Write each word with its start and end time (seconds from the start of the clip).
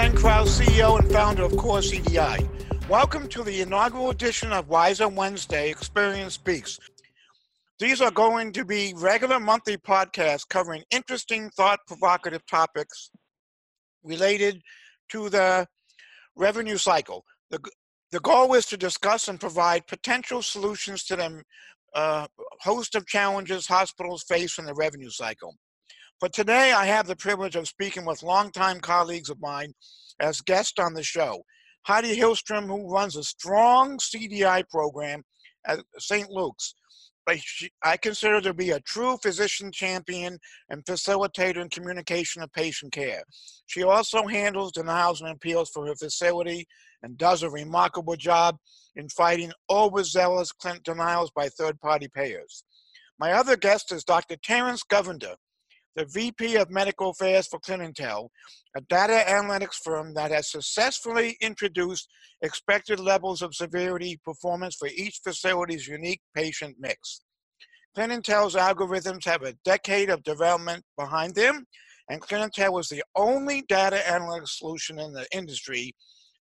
Glenn 0.00 0.16
Krauss, 0.16 0.58
CEO 0.58 0.98
and 0.98 1.12
founder 1.12 1.42
of 1.42 1.54
Core 1.58 1.80
CDI. 1.80 2.48
Welcome 2.88 3.28
to 3.28 3.42
the 3.42 3.60
inaugural 3.60 4.08
edition 4.08 4.50
of 4.50 4.66
Wiser 4.66 5.08
Wednesday 5.08 5.70
Experience 5.70 6.32
Speaks. 6.32 6.78
These 7.78 8.00
are 8.00 8.10
going 8.10 8.52
to 8.52 8.64
be 8.64 8.94
regular 8.96 9.38
monthly 9.38 9.76
podcasts 9.76 10.48
covering 10.48 10.84
interesting, 10.90 11.50
thought 11.50 11.80
provocative 11.86 12.46
topics 12.46 13.10
related 14.02 14.62
to 15.10 15.28
the 15.28 15.66
revenue 16.34 16.78
cycle. 16.78 17.22
The, 17.50 17.60
the 18.10 18.20
goal 18.20 18.54
is 18.54 18.64
to 18.68 18.78
discuss 18.78 19.28
and 19.28 19.38
provide 19.38 19.86
potential 19.86 20.40
solutions 20.40 21.04
to 21.04 21.16
the 21.16 21.42
uh, 21.94 22.26
host 22.62 22.94
of 22.94 23.06
challenges 23.06 23.66
hospitals 23.66 24.22
face 24.22 24.56
in 24.56 24.64
the 24.64 24.72
revenue 24.72 25.10
cycle. 25.10 25.56
But 26.20 26.34
today 26.34 26.72
I 26.72 26.84
have 26.84 27.06
the 27.06 27.16
privilege 27.16 27.56
of 27.56 27.66
speaking 27.66 28.04
with 28.04 28.22
longtime 28.22 28.80
colleagues 28.80 29.30
of 29.30 29.40
mine 29.40 29.72
as 30.20 30.42
guests 30.42 30.78
on 30.78 30.92
the 30.92 31.02
show. 31.02 31.42
Heidi 31.86 32.14
Hillstrom, 32.14 32.66
who 32.66 32.92
runs 32.92 33.16
a 33.16 33.24
strong 33.24 33.96
CDI 33.96 34.68
program 34.68 35.22
at 35.66 35.80
St. 35.98 36.28
Luke's. 36.28 36.74
I 37.82 37.96
consider 37.96 38.40
to 38.42 38.52
be 38.52 38.70
a 38.70 38.80
true 38.80 39.16
physician 39.22 39.72
champion 39.72 40.38
and 40.68 40.84
facilitator 40.84 41.58
in 41.58 41.68
communication 41.68 42.42
of 42.42 42.52
patient 42.52 42.92
care. 42.92 43.22
She 43.66 43.82
also 43.82 44.26
handles 44.26 44.72
denials 44.72 45.20
and 45.22 45.30
appeals 45.30 45.70
for 45.70 45.86
her 45.86 45.94
facility 45.94 46.66
and 47.02 47.16
does 47.16 47.42
a 47.42 47.50
remarkable 47.50 48.16
job 48.16 48.56
in 48.96 49.08
fighting 49.08 49.52
overzealous 49.70 50.52
denials 50.82 51.30
by 51.30 51.48
third 51.48 51.80
party 51.80 52.08
payers. 52.08 52.64
My 53.18 53.32
other 53.32 53.56
guest 53.56 53.92
is 53.92 54.02
Dr. 54.02 54.36
Terence 54.36 54.82
Govender, 54.82 55.36
the 56.00 56.06
VP 56.06 56.56
of 56.56 56.70
Medical 56.70 57.10
Affairs 57.10 57.46
for 57.46 57.60
Clinintell, 57.60 58.30
a 58.74 58.80
data 58.80 59.22
analytics 59.28 59.74
firm 59.84 60.14
that 60.14 60.30
has 60.30 60.50
successfully 60.50 61.36
introduced 61.42 62.08
expected 62.40 62.98
levels 62.98 63.42
of 63.42 63.54
severity 63.54 64.18
performance 64.24 64.76
for 64.76 64.88
each 64.88 65.20
facility's 65.22 65.86
unique 65.86 66.22
patient 66.34 66.76
mix. 66.80 67.20
Clinintell's 67.94 68.54
algorithms 68.54 69.26
have 69.26 69.42
a 69.42 69.52
decade 69.62 70.08
of 70.08 70.22
development 70.22 70.82
behind 70.96 71.34
them, 71.34 71.66
and 72.08 72.22
Clinintell 72.22 72.80
is 72.80 72.88
the 72.88 73.04
only 73.14 73.62
data 73.68 74.00
analytics 74.06 74.56
solution 74.56 74.98
in 74.98 75.12
the 75.12 75.26
industry 75.36 75.94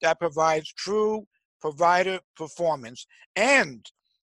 that 0.02 0.18
provides 0.18 0.74
true 0.74 1.28
provider 1.62 2.20
performance 2.36 3.06
and 3.36 3.86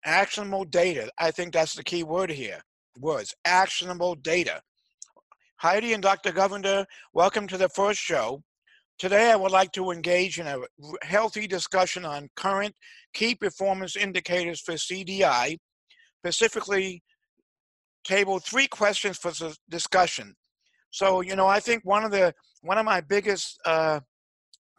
actionable 0.03 0.65
data. 0.65 1.11
I 1.19 1.29
think 1.29 1.53
that's 1.53 1.75
the 1.75 1.83
key 1.83 2.01
word 2.01 2.31
here. 2.31 2.61
Words 2.97 3.35
actionable 3.45 4.15
data 4.15 4.63
Heidi 5.61 5.93
and 5.93 6.01
Dr. 6.01 6.31
Govender, 6.31 6.87
welcome 7.13 7.45
to 7.45 7.55
the 7.55 7.69
first 7.69 7.99
show. 7.99 8.41
Today, 8.97 9.31
I 9.31 9.35
would 9.35 9.51
like 9.51 9.71
to 9.73 9.91
engage 9.91 10.39
in 10.39 10.47
a 10.47 10.57
healthy 11.03 11.45
discussion 11.45 12.03
on 12.03 12.29
current 12.35 12.73
key 13.13 13.35
performance 13.35 13.95
indicators 13.95 14.59
for 14.59 14.73
CDI, 14.73 15.59
specifically 16.17 17.03
table 18.03 18.39
three 18.39 18.65
questions 18.65 19.19
for 19.19 19.31
discussion. 19.69 20.33
So, 20.89 21.21
you 21.21 21.35
know, 21.35 21.45
I 21.45 21.59
think 21.59 21.85
one 21.85 22.03
of 22.03 22.09
the 22.09 22.33
one 22.61 22.79
of 22.79 22.85
my 22.85 22.99
biggest 22.99 23.59
uh, 23.63 23.99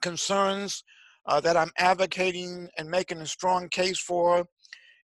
concerns 0.00 0.82
uh, 1.26 1.38
that 1.42 1.56
I'm 1.56 1.70
advocating 1.78 2.68
and 2.76 2.90
making 2.90 3.20
a 3.20 3.26
strong 3.26 3.68
case 3.68 4.00
for 4.00 4.46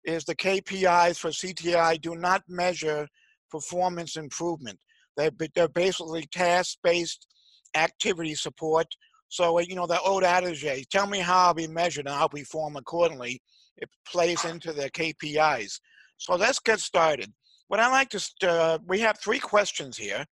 is 0.05 0.25
the 0.25 0.35
KPIs 0.35 1.20
for 1.20 1.31
CDI 1.31 2.01
do 2.01 2.17
not 2.17 2.42
measure 2.48 3.07
performance 3.48 4.17
improvement. 4.17 4.81
They're, 5.19 5.48
they're 5.55 5.69
basically 5.69 6.27
task-based 6.33 7.27
activity 7.74 8.34
support. 8.34 8.86
So, 9.28 9.58
you 9.58 9.74
know, 9.74 9.86
the 9.86 10.00
old 10.00 10.24
adage, 10.24 10.64
tell 10.91 11.06
me 11.06 11.19
how 11.19 11.48
I'll 11.48 11.55
be 11.55 11.66
measured 11.66 12.06
and 12.06 12.14
I'll 12.14 12.28
perform 12.28 12.77
accordingly. 12.77 13.42
It 13.77 13.91
plays 14.06 14.44
into 14.44 14.73
the 14.73 14.90
KPIs. 14.90 15.80
So 16.17 16.36
let's 16.36 16.61
get 16.61 16.80
started. 16.80 17.33
What 17.67 17.80
I 17.80 17.90
like 17.90 18.11
to, 18.11 18.48
uh, 18.48 18.78
we 18.86 19.01
have 19.01 19.18
three 19.20 19.39
questions 19.39 19.96
here, 19.96 20.24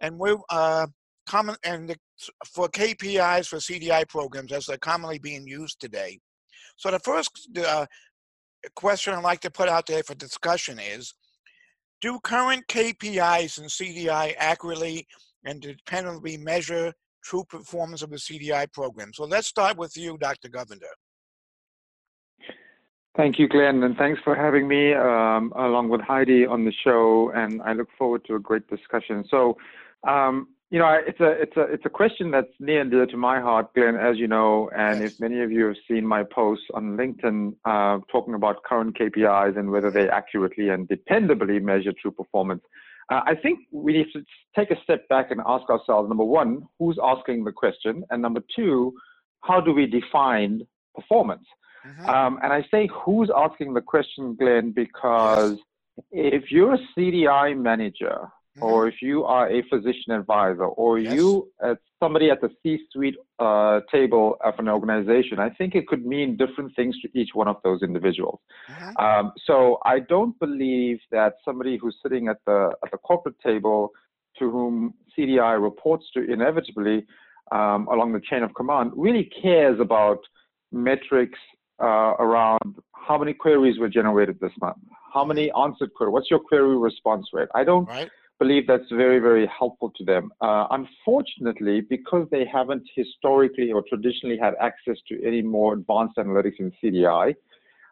and 0.00 0.16
we're 0.18 0.36
uh, 0.48 0.86
common 1.26 1.56
and 1.64 1.88
the, 1.88 1.96
for 2.46 2.68
KPIs 2.68 3.48
for 3.48 3.56
CDI 3.56 4.08
programs 4.08 4.52
as 4.52 4.66
they're 4.66 4.78
commonly 4.78 5.18
being 5.18 5.46
used 5.46 5.80
today. 5.80 6.18
So 6.76 6.90
the 6.90 7.00
first 7.00 7.30
uh, 7.58 7.86
question 8.76 9.14
I'd 9.14 9.24
like 9.24 9.40
to 9.40 9.50
put 9.50 9.68
out 9.68 9.86
there 9.86 10.02
for 10.04 10.14
discussion 10.14 10.78
is, 10.78 11.14
do 12.00 12.18
current 12.20 12.66
KPIs 12.68 13.58
and 13.58 13.68
CDI 13.68 14.34
accurately 14.38 15.06
and 15.44 15.62
dependably 15.62 16.38
measure 16.38 16.92
true 17.22 17.44
performance 17.44 18.02
of 18.02 18.10
the 18.10 18.16
CDI 18.16 18.72
program? 18.72 19.10
So 19.14 19.24
let's 19.24 19.48
start 19.48 19.76
with 19.76 19.96
you, 19.96 20.16
Dr. 20.18 20.48
Govender. 20.48 20.94
Thank 23.16 23.40
you, 23.40 23.48
Glenn, 23.48 23.82
and 23.82 23.96
thanks 23.96 24.20
for 24.22 24.36
having 24.36 24.68
me 24.68 24.94
um, 24.94 25.52
along 25.56 25.88
with 25.88 26.00
Heidi 26.00 26.46
on 26.46 26.64
the 26.64 26.72
show. 26.84 27.32
And 27.34 27.60
I 27.62 27.72
look 27.72 27.88
forward 27.98 28.24
to 28.26 28.36
a 28.36 28.38
great 28.38 28.68
discussion. 28.68 29.24
So, 29.28 29.56
um, 30.06 30.48
you 30.70 30.78
know, 30.78 30.98
it's 31.06 31.20
a 31.20 31.30
it's 31.30 31.56
a 31.56 31.62
it's 31.62 31.86
a 31.86 31.90
question 31.90 32.30
that's 32.30 32.52
near 32.60 32.82
and 32.82 32.90
dear 32.90 33.06
to 33.06 33.16
my 33.16 33.40
heart, 33.40 33.72
Glenn, 33.74 33.96
as 33.96 34.18
you 34.18 34.28
know. 34.28 34.68
And 34.76 35.00
yes. 35.00 35.12
if 35.12 35.20
many 35.20 35.40
of 35.40 35.50
you 35.50 35.66
have 35.66 35.76
seen 35.88 36.06
my 36.06 36.24
posts 36.24 36.66
on 36.74 36.96
LinkedIn 36.96 37.54
uh, 37.64 38.00
talking 38.12 38.34
about 38.34 38.62
current 38.64 38.98
KPIs 38.98 39.58
and 39.58 39.70
whether 39.70 39.90
they 39.90 40.10
accurately 40.10 40.68
and 40.68 40.86
dependably 40.86 41.62
measure 41.62 41.92
true 42.00 42.10
performance, 42.10 42.62
uh, 43.10 43.22
I 43.24 43.34
think 43.34 43.60
we 43.72 43.94
need 43.94 44.08
to 44.12 44.22
take 44.54 44.70
a 44.70 44.80
step 44.82 45.08
back 45.08 45.30
and 45.30 45.40
ask 45.46 45.70
ourselves: 45.70 46.10
number 46.10 46.24
one, 46.24 46.68
who's 46.78 46.98
asking 47.02 47.44
the 47.44 47.52
question, 47.52 48.04
and 48.10 48.20
number 48.20 48.42
two, 48.54 48.92
how 49.40 49.62
do 49.62 49.72
we 49.72 49.86
define 49.86 50.66
performance? 50.94 51.46
Mm-hmm. 51.86 52.10
Um, 52.10 52.40
and 52.42 52.52
I 52.52 52.62
say 52.70 52.90
who's 52.92 53.30
asking 53.34 53.72
the 53.72 53.80
question, 53.80 54.36
Glenn, 54.38 54.72
because 54.72 55.56
yes. 56.12 56.32
if 56.42 56.52
you're 56.52 56.74
a 56.74 56.78
CDI 56.94 57.56
manager 57.56 58.28
or 58.60 58.86
mm-hmm. 58.86 58.94
if 58.94 59.02
you 59.02 59.24
are 59.24 59.48
a 59.50 59.62
physician 59.68 60.12
advisor, 60.12 60.64
or 60.64 60.98
yes. 60.98 61.14
you 61.14 61.50
as 61.62 61.76
somebody 62.00 62.30
at 62.30 62.40
the 62.40 62.50
C-suite 62.62 63.16
uh, 63.38 63.80
table 63.90 64.36
of 64.44 64.54
an 64.58 64.68
organization, 64.68 65.38
I 65.38 65.50
think 65.50 65.74
it 65.74 65.86
could 65.86 66.06
mean 66.06 66.36
different 66.36 66.74
things 66.76 66.96
to 67.00 67.08
each 67.18 67.30
one 67.34 67.48
of 67.48 67.56
those 67.64 67.82
individuals. 67.82 68.40
Mm-hmm. 68.70 69.04
Um, 69.04 69.32
so 69.46 69.78
I 69.84 70.00
don't 70.00 70.38
believe 70.38 70.98
that 71.10 71.34
somebody 71.44 71.76
who's 71.76 71.96
sitting 72.02 72.28
at 72.28 72.38
the 72.46 72.72
at 72.84 72.90
the 72.90 72.98
corporate 72.98 73.38
table, 73.40 73.90
to 74.38 74.50
whom 74.50 74.94
CDI 75.16 75.60
reports 75.60 76.06
to 76.14 76.30
inevitably 76.30 77.06
um, 77.50 77.88
along 77.88 78.12
the 78.12 78.20
chain 78.20 78.42
of 78.42 78.54
command, 78.54 78.92
really 78.94 79.30
cares 79.42 79.80
about 79.80 80.18
metrics 80.70 81.38
uh, 81.82 82.14
around 82.18 82.76
how 82.92 83.16
many 83.16 83.32
queries 83.32 83.78
were 83.78 83.88
generated 83.88 84.38
this 84.40 84.52
month, 84.60 84.76
how 85.14 85.24
many 85.24 85.50
answered 85.52 85.90
queries, 85.94 86.12
what's 86.12 86.30
your 86.30 86.40
query 86.40 86.76
response 86.76 87.26
rate. 87.32 87.48
I 87.54 87.64
don't. 87.64 87.86
Right 87.86 88.10
believe 88.38 88.66
that's 88.66 88.90
very, 88.90 89.18
very 89.18 89.46
helpful 89.46 89.92
to 89.96 90.04
them. 90.04 90.30
Uh, 90.40 90.66
unfortunately, 90.70 91.80
because 91.80 92.26
they 92.30 92.44
haven't 92.46 92.82
historically 92.94 93.72
or 93.72 93.82
traditionally 93.88 94.38
had 94.38 94.54
access 94.60 94.96
to 95.08 95.22
any 95.24 95.42
more 95.42 95.74
advanced 95.74 96.16
analytics 96.16 96.58
in 96.58 96.72
CDI, 96.82 97.34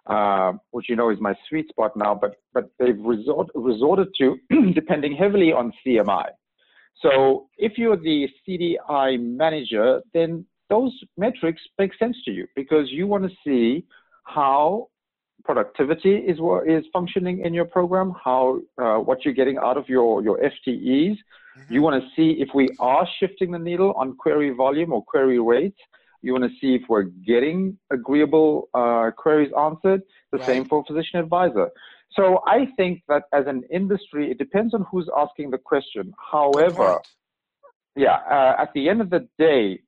uh, 0.07 0.53
which 0.71 0.89
you 0.89 0.97
know 0.97 1.11
is 1.11 1.19
my 1.21 1.35
sweet 1.49 1.69
spot 1.69 1.93
now, 1.97 2.15
but 2.15 2.37
but 2.55 2.71
they've 2.79 2.99
resort, 3.01 3.49
resorted 3.55 4.09
to 4.19 4.37
depending 4.75 5.15
heavily 5.17 5.53
on 5.53 5.73
CMI. 5.85 6.29
So 7.03 7.49
if 7.59 7.77
you're 7.77 7.97
the 7.97 8.29
CDI 8.49 9.21
manager, 9.21 10.01
then 10.15 10.47
those 10.71 10.93
metrics 11.17 11.63
make 11.79 11.93
sense 11.99 12.17
to 12.25 12.31
you 12.31 12.47
because 12.57 12.91
you 12.91 13.07
want 13.07 13.25
to 13.25 13.37
see 13.45 13.85
how 14.25 14.89
productivity 15.47 16.17
is 16.17 16.41
what 16.41 16.69
is 16.69 16.85
functioning 16.93 17.37
in 17.47 17.55
your 17.55 17.65
program, 17.65 18.13
how 18.23 18.61
uh, 18.79 18.97
what 18.97 19.25
you're 19.25 19.39
getting 19.43 19.59
out 19.59 19.77
of 19.77 19.89
your 19.89 20.23
your 20.23 20.39
FTEs. 20.39 21.17
Mm-hmm. 21.17 21.73
You 21.75 21.81
want 21.83 22.03
to 22.03 22.09
see 22.17 22.41
if 22.41 22.49
we 22.55 22.69
are 22.79 23.07
shifting 23.19 23.51
the 23.53 23.59
needle 23.59 23.93
on 23.97 24.17
query 24.17 24.51
volume 24.51 24.93
or 24.93 25.03
query 25.03 25.41
rates. 25.41 25.79
You 26.23 26.33
want 26.33 26.45
to 26.45 26.55
see 26.61 26.75
if 26.75 26.83
we're 26.89 27.11
getting 27.33 27.79
agreeable 27.91 28.69
uh, 28.75 29.11
queries 29.17 29.53
answered. 29.67 30.03
The 30.33 30.39
right. 30.39 30.47
same 30.47 30.65
for 30.65 30.85
physician 30.85 31.21
advisor. 31.21 31.71
So 32.13 32.43
I 32.47 32.67
think 32.77 33.03
that 33.09 33.25
as 33.33 33.47
an 33.47 33.63
industry, 33.71 34.31
it 34.31 34.39
depends 34.39 34.75
on 34.75 34.85
who's 34.91 35.09
asking 35.17 35.51
the 35.51 35.59
question. 35.59 36.13
However, 36.33 37.01
yeah, 37.95 38.19
uh, 38.31 38.63
at 38.63 38.73
the 38.75 38.89
end 38.89 39.01
of 39.01 39.11
the 39.11 39.29
day, 39.39 39.81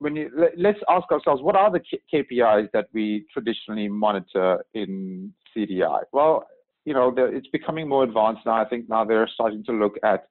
when 0.00 0.16
you 0.16 0.30
let's 0.56 0.78
ask 0.88 1.10
ourselves 1.12 1.42
what 1.42 1.56
are 1.56 1.70
the 1.70 1.80
KPIs 2.12 2.68
that 2.72 2.88
we 2.92 3.26
traditionally 3.32 3.88
monitor 3.88 4.64
in 4.74 5.32
CDI? 5.56 6.00
Well, 6.12 6.46
you 6.84 6.94
know, 6.94 7.14
it's 7.16 7.46
becoming 7.48 7.88
more 7.88 8.04
advanced 8.04 8.42
now. 8.46 8.54
I 8.54 8.64
think 8.64 8.88
now 8.88 9.04
they're 9.04 9.28
starting 9.32 9.62
to 9.64 9.72
look 9.72 9.94
at 10.02 10.26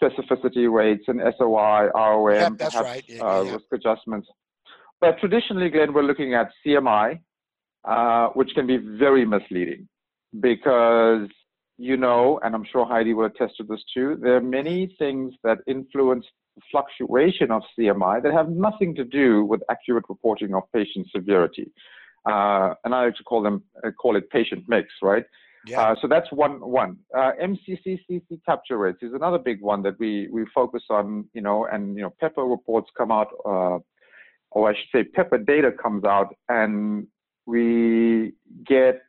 specificity 0.00 0.70
rates 0.70 1.04
and 1.08 1.20
SOI, 1.38 1.88
ROM, 1.94 2.34
yep, 2.34 2.58
perhaps 2.58 2.76
right. 2.76 3.04
yeah, 3.08 3.22
uh, 3.24 3.42
yeah. 3.42 3.52
risk 3.52 3.64
adjustments. 3.72 4.28
But 5.00 5.18
traditionally, 5.18 5.70
Glenn, 5.70 5.94
we're 5.94 6.02
looking 6.02 6.34
at 6.34 6.50
CMI, 6.64 7.20
uh, 7.84 8.28
which 8.34 8.50
can 8.54 8.66
be 8.66 8.76
very 8.76 9.24
misleading 9.24 9.88
because 10.40 11.28
you 11.78 11.96
know, 11.96 12.40
and 12.42 12.54
I'm 12.54 12.64
sure 12.70 12.84
Heidi 12.84 13.14
will 13.14 13.26
attest 13.26 13.56
to 13.58 13.62
this 13.62 13.82
too, 13.94 14.18
there 14.20 14.36
are 14.36 14.40
many 14.40 14.94
things 14.98 15.32
that 15.44 15.58
influence 15.68 16.26
fluctuation 16.70 17.50
of 17.50 17.62
CMI 17.78 18.22
that 18.22 18.32
have 18.32 18.48
nothing 18.48 18.94
to 18.96 19.04
do 19.04 19.44
with 19.44 19.60
accurate 19.70 20.04
reporting 20.08 20.54
of 20.54 20.62
patient 20.72 21.06
severity. 21.14 21.70
Uh, 22.26 22.74
and 22.84 22.94
I 22.94 23.06
like 23.06 23.16
to 23.16 23.24
call 23.24 23.42
them 23.42 23.62
uh, 23.84 23.90
call 23.90 24.16
it 24.16 24.28
patient 24.30 24.64
mix, 24.68 24.88
right? 25.02 25.24
Yeah. 25.66 25.80
Uh, 25.80 25.94
so 26.00 26.08
that's 26.08 26.30
one 26.32 26.60
one. 26.60 26.98
Uh, 27.16 27.32
MCC 27.42 27.98
CC 28.08 28.40
capture 28.44 28.78
rates 28.78 28.98
is 29.02 29.12
another 29.14 29.38
big 29.38 29.60
one 29.60 29.82
that 29.82 29.98
we 29.98 30.28
we 30.30 30.44
focus 30.54 30.82
on, 30.90 31.26
you 31.32 31.40
know, 31.40 31.66
and 31.66 31.96
you 31.96 32.02
know, 32.02 32.12
PEPPER 32.22 32.48
reports 32.48 32.88
come 32.96 33.10
out, 33.10 33.28
uh, 33.44 33.78
or 34.50 34.70
I 34.70 34.74
should 34.74 34.88
say, 34.92 35.04
PEPPER 35.04 35.46
data 35.46 35.70
comes 35.72 36.04
out, 36.04 36.34
and 36.48 37.06
we 37.46 38.34
get 38.66 39.02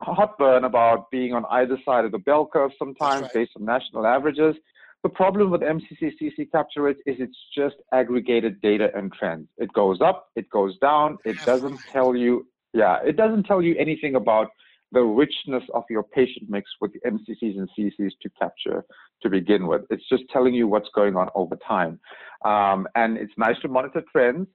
heartburn 0.00 0.64
about 0.64 1.10
being 1.10 1.34
on 1.34 1.44
either 1.50 1.78
side 1.84 2.04
of 2.04 2.12
the 2.12 2.18
bell 2.18 2.48
curve 2.50 2.70
sometimes 2.78 3.22
right. 3.22 3.34
based 3.34 3.52
on 3.56 3.64
national 3.64 4.06
averages. 4.06 4.54
The 5.04 5.08
problem 5.08 5.50
with 5.50 5.60
MCC-CC 5.60 6.50
capture 6.50 6.82
rates 6.82 7.00
is 7.06 7.16
it's 7.20 7.38
just 7.56 7.76
aggregated 7.92 8.60
data 8.60 8.90
and 8.96 9.12
trends. 9.12 9.48
It 9.56 9.72
goes 9.72 10.00
up, 10.00 10.28
it 10.34 10.50
goes 10.50 10.76
down. 10.78 11.18
It 11.24 11.36
doesn't 11.46 11.78
tell 11.92 12.16
you, 12.16 12.46
yeah, 12.72 12.98
it 13.04 13.16
doesn't 13.16 13.44
tell 13.44 13.62
you 13.62 13.76
anything 13.78 14.16
about 14.16 14.48
the 14.90 15.00
richness 15.02 15.62
of 15.74 15.84
your 15.88 16.02
patient 16.02 16.48
mix 16.48 16.70
with 16.80 16.92
MCCs 17.06 17.58
and 17.58 17.68
CCs 17.78 18.12
to 18.22 18.30
capture 18.40 18.84
to 19.22 19.30
begin 19.30 19.66
with. 19.66 19.82
It's 19.90 20.08
just 20.08 20.24
telling 20.32 20.54
you 20.54 20.66
what's 20.66 20.88
going 20.94 21.16
on 21.16 21.28
over 21.34 21.56
time. 21.56 22.00
Um, 22.44 22.88
and 22.94 23.18
it's 23.18 23.32
nice 23.36 23.58
to 23.62 23.68
monitor 23.68 24.02
trends, 24.10 24.48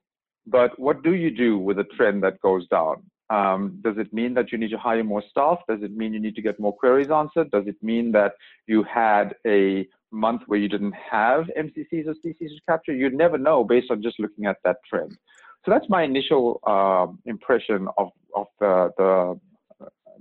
but 0.46 0.78
what 0.78 1.02
do 1.02 1.14
you 1.14 1.30
do 1.30 1.58
with 1.58 1.78
a 1.78 1.84
trend 1.96 2.22
that 2.24 2.40
goes 2.40 2.66
down? 2.68 3.04
Um, 3.30 3.78
does 3.82 3.96
it 3.96 4.12
mean 4.12 4.34
that 4.34 4.52
you 4.52 4.58
need 4.58 4.70
to 4.70 4.78
hire 4.78 5.02
more 5.02 5.22
staff? 5.30 5.58
Does 5.68 5.82
it 5.82 5.96
mean 5.96 6.12
you 6.12 6.20
need 6.20 6.34
to 6.34 6.42
get 6.42 6.60
more 6.60 6.76
queries 6.76 7.10
answered? 7.10 7.50
Does 7.50 7.66
it 7.66 7.76
mean 7.82 8.12
that 8.12 8.32
you 8.66 8.82
had 8.84 9.34
a 9.46 9.86
month 10.14 10.42
where 10.46 10.58
you 10.58 10.68
didn't 10.68 10.94
have 11.10 11.44
MCCs 11.58 12.06
or 12.06 12.14
CCs 12.24 12.38
to 12.38 12.60
capture? 12.68 12.94
You'd 12.94 13.14
never 13.14 13.38
know 13.38 13.64
based 13.64 13.90
on 13.90 14.02
just 14.02 14.18
looking 14.18 14.46
at 14.46 14.56
that 14.64 14.76
trend. 14.88 15.16
So 15.64 15.70
that's 15.70 15.88
my 15.88 16.02
initial 16.02 16.60
uh, 16.66 17.06
impression 17.26 17.88
of, 17.96 18.08
of 18.34 18.46
the, 18.60 18.90
the, 18.98 19.40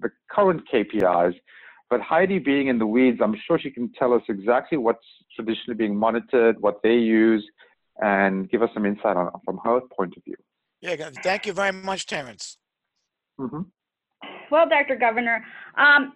the 0.02 0.10
current 0.32 0.62
KPIs. 0.72 1.36
But 1.90 2.02
Heidi 2.02 2.40
being 2.40 2.68
in 2.68 2.80
the 2.80 2.88
weeds, 2.88 3.20
I'm 3.22 3.36
sure 3.46 3.60
she 3.60 3.70
can 3.70 3.92
tell 3.94 4.14
us 4.14 4.22
exactly 4.30 4.78
what's 4.78 5.06
traditionally 5.36 5.78
being 5.78 5.96
monitored, 5.96 6.60
what 6.60 6.82
they 6.82 6.96
use, 6.96 7.46
and 8.02 8.50
give 8.50 8.64
us 8.64 8.70
some 8.74 8.86
insight 8.86 9.18
on 9.18 9.32
from 9.46 9.60
her 9.64 9.82
point 9.96 10.14
of 10.18 10.24
view. 10.24 10.36
Yeah, 10.82 11.10
thank 11.22 11.46
you 11.46 11.54
very 11.54 11.72
much, 11.72 12.08
Terence. 12.08 12.58
Mm-hmm. 13.40 13.62
Well, 14.50 14.70
Dr. 14.70 14.98
Govender, 14.98 15.40
um, 15.78 16.14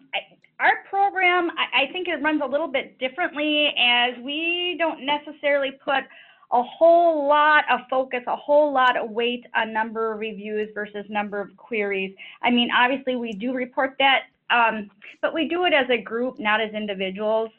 our 0.60 0.84
program, 0.90 1.52
I, 1.52 1.84
I 1.84 1.92
think 1.92 2.08
it 2.08 2.22
runs 2.22 2.42
a 2.44 2.48
little 2.48 2.68
bit 2.68 2.98
differently 3.00 3.74
as 3.78 4.14
we 4.24 4.76
don't 4.80 5.06
necessarily 5.06 5.72
put 5.84 6.04
a 6.52 6.64
whole 6.64 7.28
lot 7.28 7.66
of 7.70 7.82
focus, 7.90 8.22
a 8.28 8.36
whole 8.36 8.72
lot 8.72 8.96
of 8.96 9.10
weight 9.10 9.46
on 9.56 9.74
number 9.74 10.14
of 10.14 10.20
reviews 10.20 10.70
versus 10.74 11.06
number 11.10 11.42
of 11.42 11.56
queries. 11.58 12.16
I 12.42 12.50
mean, 12.50 12.70
obviously 12.76 13.18
we 13.18 13.34
do 13.34 13.54
report 13.54 13.96
that, 14.00 14.24
um, 14.50 14.90
but 15.22 15.34
we 15.34 15.48
do 15.48 15.66
it 15.66 15.74
as 15.74 15.90
a 15.90 16.02
group, 16.02 16.40
not 16.40 16.62
as 16.62 16.74
individuals. 16.74 17.50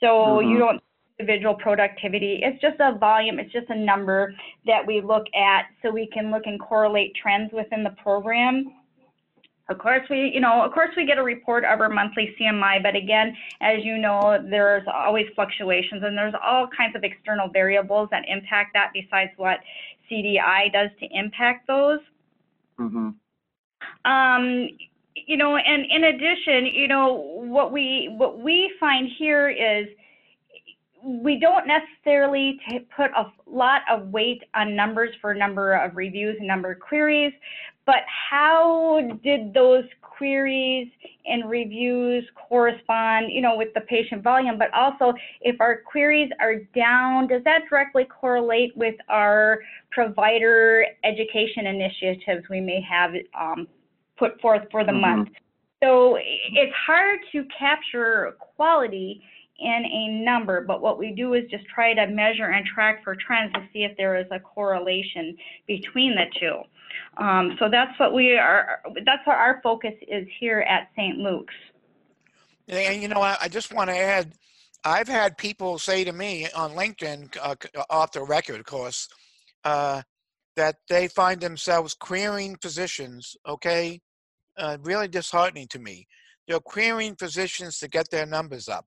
So 0.00 0.06
mm-hmm. 0.06 0.50
you 0.50 0.58
don't 0.58 0.82
individual 1.20 1.54
productivity. 1.54 2.40
It's 2.42 2.60
just 2.60 2.76
a 2.80 2.98
volume, 2.98 3.38
it's 3.38 3.52
just 3.52 3.70
a 3.70 3.76
number 3.76 4.34
that 4.66 4.84
we 4.84 5.00
look 5.00 5.26
at 5.34 5.66
so 5.80 5.90
we 5.90 6.08
can 6.08 6.30
look 6.32 6.42
and 6.46 6.60
correlate 6.60 7.14
trends 7.14 7.52
within 7.52 7.84
the 7.84 7.94
program. 8.02 8.72
Of 9.70 9.78
course, 9.78 10.02
we, 10.10 10.30
you 10.34 10.40
know, 10.40 10.62
of 10.62 10.72
course, 10.72 10.90
we 10.94 11.06
get 11.06 11.16
a 11.16 11.22
report 11.22 11.64
of 11.64 11.80
our 11.80 11.88
monthly 11.88 12.34
CMI, 12.38 12.82
but 12.82 12.94
again, 12.94 13.34
as 13.62 13.82
you 13.82 13.96
know, 13.96 14.38
there's 14.50 14.86
always 14.92 15.26
fluctuations 15.34 16.02
and 16.04 16.16
there's 16.18 16.34
all 16.46 16.68
kinds 16.76 16.94
of 16.94 17.02
external 17.02 17.48
variables 17.48 18.08
that 18.10 18.24
impact 18.28 18.74
that 18.74 18.90
besides 18.92 19.30
what 19.38 19.60
CDI 20.10 20.70
does 20.70 20.90
to 21.00 21.06
impact 21.12 21.66
those. 21.66 22.00
Mm-hmm. 22.78 24.10
Um, 24.10 24.68
you 25.14 25.36
know, 25.38 25.56
and 25.56 25.86
in 25.90 26.04
addition, 26.04 26.66
you 26.66 26.88
know, 26.88 27.14
what 27.14 27.72
we 27.72 28.14
what 28.18 28.40
we 28.40 28.74
find 28.78 29.08
here 29.18 29.48
is 29.48 29.86
we 31.02 31.38
don't 31.38 31.66
necessarily 31.66 32.58
put 32.96 33.10
a 33.12 33.30
lot 33.46 33.82
of 33.90 34.08
weight 34.08 34.42
on 34.54 34.74
numbers 34.74 35.10
for 35.20 35.34
number 35.34 35.74
of 35.74 35.96
reviews 35.96 36.36
and 36.38 36.48
number 36.48 36.72
of 36.72 36.80
queries, 36.80 37.32
but 37.86 38.02
how 38.30 39.00
did 39.22 39.52
those 39.52 39.84
queries 40.00 40.88
and 41.26 41.50
reviews 41.50 42.24
correspond, 42.48 43.30
you 43.30 43.40
know, 43.40 43.56
with 43.56 43.74
the 43.74 43.82
patient 43.82 44.22
volume? 44.22 44.58
But 44.58 44.72
also, 44.72 45.12
if 45.42 45.60
our 45.60 45.82
queries 45.82 46.30
are 46.40 46.56
down, 46.74 47.26
does 47.26 47.42
that 47.44 47.62
directly 47.68 48.04
correlate 48.04 48.76
with 48.76 48.94
our 49.08 49.60
provider 49.90 50.86
education 51.04 51.66
initiatives 51.66 52.44
we 52.48 52.60
may 52.60 52.80
have 52.80 53.12
um, 53.38 53.68
put 54.18 54.40
forth 54.40 54.62
for 54.70 54.84
the 54.84 54.92
mm-hmm. 54.92 55.00
month? 55.00 55.28
So 55.82 56.16
it's 56.18 56.74
hard 56.86 57.20
to 57.32 57.44
capture 57.58 58.34
quality 58.56 59.22
in 59.58 59.84
a 59.84 60.24
number, 60.24 60.62
but 60.62 60.80
what 60.80 60.98
we 60.98 61.12
do 61.12 61.34
is 61.34 61.44
just 61.50 61.64
try 61.66 61.94
to 61.94 62.06
measure 62.06 62.46
and 62.46 62.66
track 62.66 63.04
for 63.04 63.14
trends 63.14 63.52
to 63.52 63.60
see 63.72 63.84
if 63.84 63.96
there 63.96 64.16
is 64.16 64.26
a 64.30 64.40
correlation 64.40 65.36
between 65.66 66.14
the 66.14 66.24
two. 66.40 66.62
Um, 67.16 67.56
so 67.58 67.68
that's 67.70 67.98
what 67.98 68.12
we 68.12 68.36
are, 68.36 68.80
that's 69.04 69.26
what 69.26 69.36
our 69.36 69.60
focus 69.62 69.94
is 70.08 70.26
here 70.40 70.60
at 70.60 70.90
St. 70.96 71.18
Luke's. 71.18 71.54
And 72.68 73.02
you 73.02 73.08
know, 73.08 73.20
I, 73.20 73.36
I 73.42 73.48
just 73.48 73.72
want 73.72 73.90
to 73.90 73.96
add, 73.96 74.32
I've 74.84 75.08
had 75.08 75.36
people 75.38 75.78
say 75.78 76.04
to 76.04 76.12
me 76.12 76.48
on 76.54 76.72
LinkedIn, 76.72 77.36
uh, 77.40 77.54
off 77.90 78.12
the 78.12 78.22
record, 78.22 78.60
of 78.60 78.66
course, 78.66 79.08
uh, 79.64 80.02
that 80.56 80.76
they 80.88 81.08
find 81.08 81.40
themselves 81.40 81.94
querying 81.94 82.56
physicians, 82.60 83.36
okay? 83.46 84.00
Uh, 84.56 84.78
really 84.82 85.08
disheartening 85.08 85.66
to 85.68 85.78
me. 85.78 86.06
They're 86.46 86.60
querying 86.60 87.16
physicians 87.16 87.78
to 87.78 87.88
get 87.88 88.10
their 88.10 88.26
numbers 88.26 88.68
up 88.68 88.86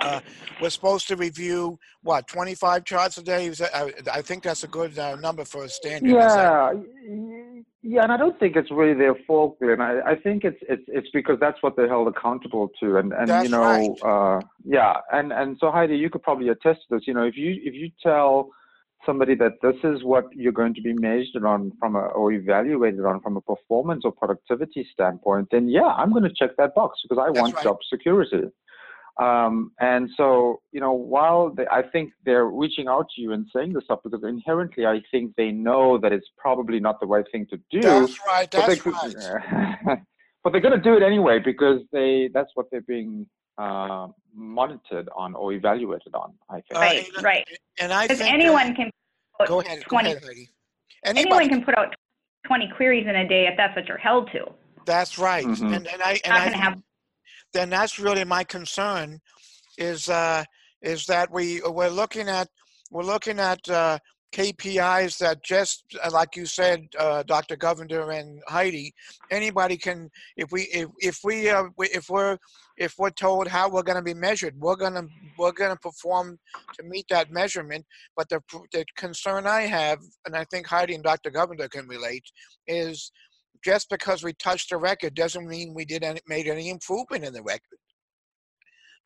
uh, 0.00 0.20
we're 0.60 0.70
supposed 0.70 1.08
to 1.08 1.16
review 1.16 1.78
what 2.02 2.26
25 2.28 2.84
charts 2.84 3.18
a 3.18 3.22
day. 3.22 3.52
I, 3.74 3.92
I 4.12 4.22
think 4.22 4.42
that's 4.42 4.64
a 4.64 4.68
good 4.68 4.98
uh, 4.98 5.16
number 5.16 5.44
for 5.44 5.64
a 5.64 5.68
standard. 5.68 6.10
Yeah, 6.10 6.72
yeah, 7.82 8.02
and 8.02 8.12
I 8.12 8.16
don't 8.16 8.38
think 8.38 8.56
it's 8.56 8.70
really 8.70 8.94
their 8.94 9.14
fault, 9.26 9.58
and 9.60 9.82
I, 9.82 10.00
I 10.06 10.16
think 10.16 10.44
it's 10.44 10.58
it's 10.68 10.82
it's 10.88 11.08
because 11.12 11.38
that's 11.40 11.62
what 11.62 11.76
they're 11.76 11.88
held 11.88 12.08
accountable 12.08 12.70
to, 12.80 12.96
and 12.96 13.12
and 13.12 13.28
that's 13.28 13.44
you 13.44 13.50
know, 13.50 13.62
right. 13.62 14.36
uh, 14.36 14.40
yeah, 14.64 14.94
and 15.12 15.32
and 15.32 15.56
so 15.60 15.70
Heidi, 15.70 15.96
you 15.96 16.10
could 16.10 16.22
probably 16.22 16.48
attest 16.48 16.80
to 16.88 16.96
this. 16.96 17.06
You 17.06 17.14
know, 17.14 17.24
if 17.24 17.36
you 17.36 17.60
if 17.62 17.74
you 17.74 17.90
tell 18.02 18.50
somebody 19.04 19.36
that 19.36 19.52
this 19.62 19.76
is 19.84 20.02
what 20.02 20.24
you're 20.32 20.52
going 20.52 20.74
to 20.74 20.82
be 20.82 20.94
measured 20.94 21.44
on 21.44 21.70
from 21.78 21.94
a 21.94 22.00
or 22.00 22.32
evaluated 22.32 23.04
on 23.04 23.20
from 23.20 23.36
a 23.36 23.40
performance 23.40 24.02
or 24.04 24.12
productivity 24.12 24.86
standpoint, 24.92 25.48
then 25.52 25.68
yeah, 25.68 25.86
I'm 25.86 26.10
going 26.10 26.24
to 26.24 26.34
check 26.36 26.56
that 26.56 26.74
box 26.74 26.98
because 27.02 27.22
I 27.22 27.28
that's 27.28 27.40
want 27.40 27.54
right. 27.54 27.64
job 27.64 27.78
security. 27.88 28.48
Um, 29.18 29.72
and 29.80 30.10
so, 30.16 30.60
you 30.72 30.80
know, 30.80 30.92
while 30.92 31.50
they, 31.50 31.66
I 31.68 31.82
think 31.82 32.12
they're 32.24 32.46
reaching 32.46 32.86
out 32.86 33.06
to 33.16 33.22
you 33.22 33.32
and 33.32 33.46
saying 33.54 33.72
this 33.72 33.84
stuff 33.84 34.00
because 34.04 34.22
inherently 34.22 34.84
I 34.84 35.00
think 35.10 35.34
they 35.36 35.50
know 35.50 35.96
that 35.98 36.12
it's 36.12 36.26
probably 36.36 36.80
not 36.80 37.00
the 37.00 37.06
right 37.06 37.24
thing 37.32 37.46
to 37.50 37.56
do. 37.70 37.80
That's 37.80 38.18
right. 38.26 38.50
That's 38.50 38.82
but 38.82 38.92
right. 38.92 39.98
but 40.44 40.52
they're 40.52 40.60
going 40.60 40.76
to 40.76 40.82
do 40.82 40.96
it 40.96 41.02
anyway 41.02 41.38
because 41.42 41.80
they 41.92 42.28
that's 42.34 42.50
what 42.54 42.66
they're 42.70 42.82
being 42.82 43.26
uh, 43.56 44.08
monitored 44.34 45.08
on 45.16 45.34
or 45.34 45.52
evaluated 45.54 46.14
on. 46.14 46.34
I 46.50 46.56
think. 46.56 46.74
Right. 46.74 47.06
Uh, 47.18 47.22
right. 47.22 47.48
And 47.78 47.92
I 47.92 48.06
think 48.06 48.20
anyone 48.20 48.74
can. 48.74 48.90
Put 49.38 49.48
go 49.48 49.60
ahead. 49.60 49.82
20, 49.82 50.12
go 50.12 50.16
ahead, 50.16 50.36
Anyone 51.04 51.48
can 51.48 51.62
put 51.62 51.76
out 51.76 51.94
20 52.46 52.72
queries 52.76 53.06
in 53.06 53.14
a 53.16 53.28
day 53.28 53.46
if 53.46 53.56
that's 53.56 53.76
what 53.76 53.86
you're 53.86 53.98
held 53.98 54.30
to. 54.32 54.46
That's 54.86 55.18
right. 55.18 55.44
Mm-hmm. 55.44 55.72
And, 55.74 55.86
and 55.88 56.02
I 56.02 56.20
and 56.24 56.32
not 56.32 56.40
I 56.40 56.56
have 56.56 56.82
then 57.56 57.70
that's 57.70 57.98
really 57.98 58.24
my 58.24 58.44
concern 58.44 59.18
is 59.78 60.08
uh, 60.10 60.44
is 60.82 61.06
that 61.06 61.32
we 61.32 61.62
we're 61.64 61.88
looking 61.88 62.28
at 62.28 62.48
we're 62.90 63.02
looking 63.02 63.40
at 63.40 63.66
uh, 63.68 63.98
KPIs 64.34 65.16
that 65.18 65.42
just 65.42 65.84
uh, 66.04 66.10
like 66.12 66.36
you 66.36 66.44
said, 66.44 66.80
uh, 66.98 67.22
Dr. 67.22 67.56
Govender 67.56 68.18
and 68.18 68.42
Heidi, 68.46 68.92
anybody 69.30 69.78
can 69.78 70.10
if 70.36 70.52
we 70.52 70.62
if 70.64 70.88
if 70.98 71.20
we 71.24 71.48
uh, 71.48 71.64
if 71.78 72.10
we're 72.10 72.36
if 72.76 72.94
we're 72.98 73.10
told 73.10 73.48
how 73.48 73.70
we're 73.70 73.82
going 73.82 73.96
to 73.96 74.02
be 74.02 74.12
measured, 74.12 74.54
we're 74.58 74.76
going 74.76 74.92
to 74.92 75.06
we're 75.38 75.52
to 75.52 75.76
perform 75.76 76.38
to 76.74 76.82
meet 76.82 77.06
that 77.08 77.30
measurement. 77.30 77.86
But 78.16 78.28
the 78.28 78.40
the 78.72 78.84
concern 78.98 79.46
I 79.46 79.62
have, 79.62 80.00
and 80.26 80.36
I 80.36 80.44
think 80.44 80.66
Heidi 80.66 80.94
and 80.94 81.04
Dr. 81.04 81.30
Govender 81.30 81.70
can 81.70 81.88
relate, 81.88 82.24
is 82.66 83.10
just 83.64 83.88
because 83.90 84.22
we 84.22 84.32
touched 84.34 84.72
a 84.72 84.76
record 84.76 85.14
doesn't 85.14 85.48
mean 85.48 85.74
we 85.74 85.84
did 85.84 86.02
any, 86.02 86.20
made 86.26 86.46
any 86.46 86.68
improvement 86.68 87.24
in 87.24 87.32
the 87.32 87.42
record. 87.42 87.78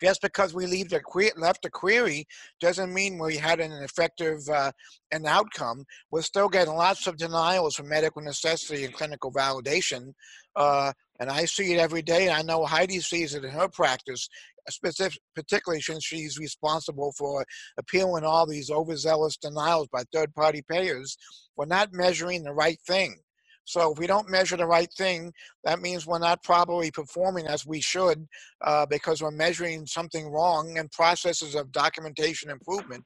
Just 0.02 0.23
because 0.23 0.54
we 0.54 0.64
leave 0.64 0.88
the 0.88 1.02
que- 1.12 1.33
left 1.37 1.66
a 1.66 1.71
query 1.71 2.26
doesn't 2.59 2.95
mean 2.95 3.19
we 3.19 3.37
had 3.37 3.61
an 3.61 3.73
effective 3.83 4.38
uh, 4.49 4.73
an 5.12 5.26
outcome. 5.26 5.85
We're 6.11 6.23
still 6.23 6.49
getting 6.49 6.73
lots 6.73 7.07
of 7.07 7.19
denials 7.19 7.76
for 7.76 7.83
medical 7.83 8.23
necessity 8.23 8.85
and 8.85 8.95
clinical 8.95 9.30
validation, 9.30 10.14
uh, 10.57 10.92
and 11.19 11.28
I 11.28 11.45
see 11.45 11.75
it 11.75 11.78
every 11.78 12.00
day. 12.00 12.30
I 12.30 12.40
know 12.40 12.64
Heidi 12.64 13.00
sees 13.00 13.35
it 13.35 13.45
in 13.45 13.50
her 13.50 13.69
practice, 13.69 14.26
specific, 14.71 15.21
particularly 15.35 15.83
since 15.83 16.02
she's 16.02 16.38
responsible 16.38 17.12
for 17.19 17.45
appealing 17.76 18.25
all 18.25 18.47
these 18.47 18.71
overzealous 18.71 19.37
denials 19.37 19.88
by 19.88 20.04
third-party 20.14 20.62
payers. 20.66 21.19
We're 21.57 21.66
not 21.66 21.92
measuring 21.92 22.42
the 22.42 22.54
right 22.54 22.80
thing. 22.87 23.21
So 23.70 23.92
if 23.92 23.98
we 23.98 24.06
don't 24.08 24.28
measure 24.28 24.56
the 24.56 24.66
right 24.66 24.92
thing, 24.98 25.32
that 25.64 25.80
means 25.80 26.06
we're 26.06 26.18
not 26.18 26.42
properly 26.42 26.90
performing 26.90 27.46
as 27.46 27.64
we 27.64 27.80
should 27.80 28.26
uh, 28.62 28.86
because 28.86 29.22
we're 29.22 29.30
measuring 29.30 29.86
something 29.86 30.28
wrong 30.28 30.76
and 30.78 30.90
processes 30.90 31.54
of 31.54 31.70
documentation 31.70 32.50
improvement 32.50 33.04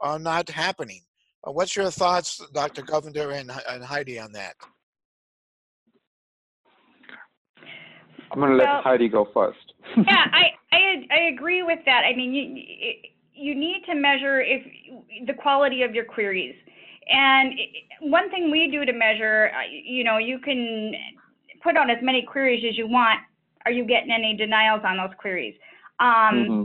are 0.00 0.20
not 0.20 0.48
happening. 0.48 1.00
Uh, 1.46 1.50
what's 1.50 1.74
your 1.74 1.90
thoughts, 1.90 2.40
Dr. 2.54 2.82
Govender 2.82 3.34
and, 3.34 3.50
and 3.68 3.84
Heidi, 3.84 4.20
on 4.20 4.30
that? 4.32 4.54
I'm 8.30 8.38
going 8.38 8.52
to 8.52 8.56
let 8.56 8.68
well, 8.68 8.82
Heidi 8.82 9.08
go 9.08 9.28
first. 9.34 9.72
yeah, 9.96 10.04
I, 10.32 10.50
I 10.72 11.06
I 11.10 11.20
agree 11.32 11.62
with 11.62 11.78
that. 11.86 12.02
I 12.04 12.14
mean, 12.14 12.34
you 12.34 12.44
you 13.32 13.54
need 13.54 13.82
to 13.86 13.94
measure 13.94 14.40
if 14.40 14.62
the 15.26 15.34
quality 15.34 15.82
of 15.82 15.94
your 15.94 16.04
queries. 16.04 16.54
And 17.08 17.52
one 18.00 18.30
thing 18.30 18.50
we 18.50 18.68
do 18.70 18.84
to 18.84 18.92
measure, 18.92 19.50
uh, 19.54 19.62
you 19.70 20.04
know, 20.04 20.18
you 20.18 20.38
can 20.38 20.92
put 21.62 21.76
on 21.76 21.90
as 21.90 21.98
many 22.02 22.22
queries 22.22 22.64
as 22.68 22.76
you 22.76 22.88
want. 22.88 23.20
Are 23.64 23.72
you 23.72 23.84
getting 23.84 24.10
any 24.10 24.36
denials 24.36 24.82
on 24.84 24.96
those 24.96 25.14
queries? 25.18 25.54
Um, 25.98 26.06
mm-hmm. 26.08 26.64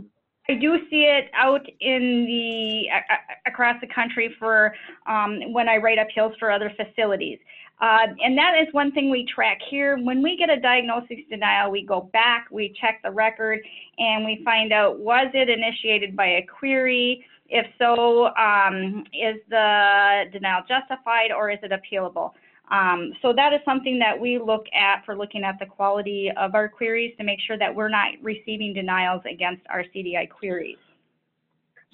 I 0.49 0.55
do 0.55 0.77
see 0.89 1.03
it 1.03 1.29
out 1.33 1.65
in 1.79 2.25
the 2.25 2.89
uh, 2.91 3.15
across 3.45 3.79
the 3.81 3.87
country 3.87 4.35
for 4.39 4.73
um, 5.07 5.53
when 5.53 5.69
I 5.69 5.77
write 5.77 5.99
appeals 5.99 6.33
for 6.39 6.51
other 6.51 6.71
facilities. 6.75 7.39
Uh, 7.79 8.07
and 8.23 8.37
that 8.37 8.53
is 8.61 8.71
one 8.73 8.91
thing 8.91 9.09
we 9.09 9.25
track 9.25 9.57
here. 9.69 9.97
When 9.97 10.21
we 10.21 10.37
get 10.37 10.51
a 10.51 10.59
diagnosis 10.59 11.17
denial, 11.29 11.71
we 11.71 11.83
go 11.83 12.09
back, 12.13 12.47
we 12.51 12.75
check 12.79 13.01
the 13.03 13.09
record, 13.09 13.59
and 13.97 14.23
we 14.23 14.41
find 14.45 14.71
out 14.71 14.99
was 14.99 15.27
it 15.33 15.49
initiated 15.49 16.15
by 16.15 16.27
a 16.27 16.45
query? 16.45 17.25
If 17.53 17.67
so, 17.77 18.27
um, 18.37 19.03
is 19.13 19.35
the 19.49 20.23
denial 20.31 20.61
justified 20.67 21.31
or 21.35 21.51
is 21.51 21.59
it 21.61 21.71
appealable? 21.71 22.31
Um, 22.71 23.11
so 23.21 23.33
that 23.33 23.51
is 23.51 23.59
something 23.65 23.99
that 23.99 24.17
we 24.17 24.39
look 24.39 24.65
at 24.73 25.03
for 25.05 25.17
looking 25.17 25.43
at 25.43 25.59
the 25.59 25.65
quality 25.65 26.31
of 26.37 26.55
our 26.55 26.69
queries 26.69 27.13
to 27.17 27.25
make 27.25 27.39
sure 27.45 27.57
that 27.57 27.75
we're 27.75 27.89
not 27.89 28.13
receiving 28.21 28.73
denials 28.73 29.21
against 29.29 29.63
our 29.69 29.83
CDI 29.93 30.29
queries. 30.29 30.77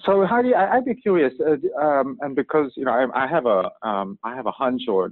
So 0.04 0.24
Heidi, 0.24 0.54
I, 0.54 0.76
would 0.76 0.84
be 0.84 0.94
curious, 0.94 1.32
uh, 1.40 1.56
um, 1.84 2.18
and 2.20 2.36
because 2.36 2.70
you 2.76 2.84
know 2.84 2.92
I, 2.92 3.24
I 3.24 3.26
have 3.26 3.46
a 3.46 3.68
um, 3.82 4.16
I 4.22 4.36
have 4.36 4.46
a 4.46 4.52
hunch, 4.52 4.82
or 4.86 5.10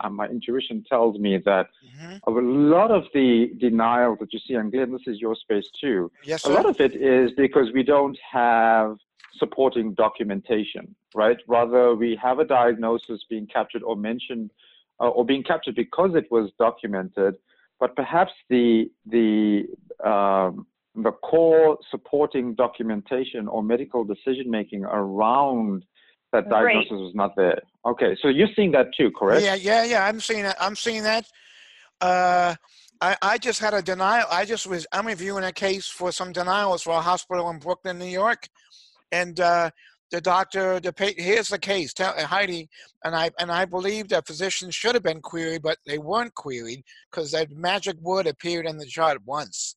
uh, 0.00 0.08
my 0.08 0.28
intuition 0.28 0.84
tells 0.88 1.18
me 1.18 1.38
that 1.44 1.66
mm-hmm. 1.84 2.16
a 2.28 2.40
lot 2.40 2.92
of 2.92 3.06
the 3.12 3.50
denial 3.58 4.16
that 4.20 4.32
you 4.32 4.38
see, 4.46 4.54
and 4.54 4.70
Glenn, 4.70 4.92
this 4.92 5.02
is 5.08 5.20
your 5.20 5.34
space 5.34 5.68
too. 5.80 6.12
Yes, 6.22 6.44
sir. 6.44 6.52
A 6.52 6.54
lot 6.54 6.66
of 6.66 6.80
it 6.80 6.94
is 6.94 7.32
because 7.36 7.72
we 7.74 7.82
don't 7.82 8.16
have 8.30 8.98
supporting 9.38 9.94
documentation, 9.94 10.94
right? 11.14 11.38
Rather, 11.46 11.94
we 11.94 12.18
have 12.22 12.38
a 12.38 12.44
diagnosis 12.44 13.20
being 13.28 13.46
captured 13.46 13.82
or 13.82 13.96
mentioned, 13.96 14.50
uh, 15.00 15.08
or 15.08 15.24
being 15.24 15.42
captured 15.42 15.74
because 15.74 16.10
it 16.14 16.30
was 16.30 16.50
documented, 16.58 17.36
but 17.78 17.94
perhaps 17.96 18.32
the 18.48 18.90
the 19.06 19.64
um, 20.04 20.66
the 20.94 21.12
core 21.12 21.78
supporting 21.90 22.54
documentation 22.54 23.48
or 23.48 23.62
medical 23.62 24.04
decision 24.04 24.50
making 24.50 24.84
around 24.84 25.84
that 26.32 26.48
diagnosis 26.48 26.90
was 26.92 27.12
not 27.14 27.34
there. 27.36 27.60
Okay, 27.84 28.16
so 28.20 28.28
you're 28.28 28.48
seeing 28.54 28.72
that 28.72 28.88
too, 28.96 29.10
correct? 29.10 29.42
Yeah, 29.42 29.54
yeah, 29.54 29.84
yeah. 29.84 30.04
I'm 30.04 30.20
seeing 30.20 30.42
that. 30.42 30.56
I'm 30.60 30.76
seeing 30.76 31.02
that. 31.02 31.26
Uh, 32.00 32.54
I, 33.00 33.16
I 33.22 33.38
just 33.38 33.60
had 33.60 33.74
a 33.74 33.82
denial. 33.82 34.26
I 34.30 34.44
just 34.44 34.66
was. 34.66 34.86
I'm 34.92 35.06
reviewing 35.06 35.44
a 35.44 35.52
case 35.52 35.86
for 35.86 36.12
some 36.12 36.32
denials 36.32 36.82
for 36.82 36.92
a 36.92 37.00
hospital 37.00 37.48
in 37.50 37.58
Brooklyn, 37.58 37.98
New 37.98 38.04
York, 38.04 38.48
and 39.12 39.38
uh, 39.40 39.70
the 40.10 40.20
doctor, 40.20 40.80
the 40.80 40.92
here's 41.16 41.48
the 41.48 41.58
case. 41.58 41.92
Tell 41.92 42.14
Heidi 42.14 42.68
and 43.04 43.14
I 43.14 43.30
and 43.38 43.50
I 43.50 43.64
believe 43.64 44.08
that 44.08 44.26
physicians 44.26 44.74
should 44.74 44.94
have 44.94 45.04
been 45.04 45.20
queried, 45.20 45.62
but 45.62 45.78
they 45.86 45.98
weren't 45.98 46.34
queried 46.34 46.82
because 47.10 47.30
that 47.32 47.50
magic 47.52 47.96
word 48.00 48.26
appeared 48.26 48.66
in 48.66 48.78
the 48.78 48.86
chart 48.86 49.18
once. 49.24 49.76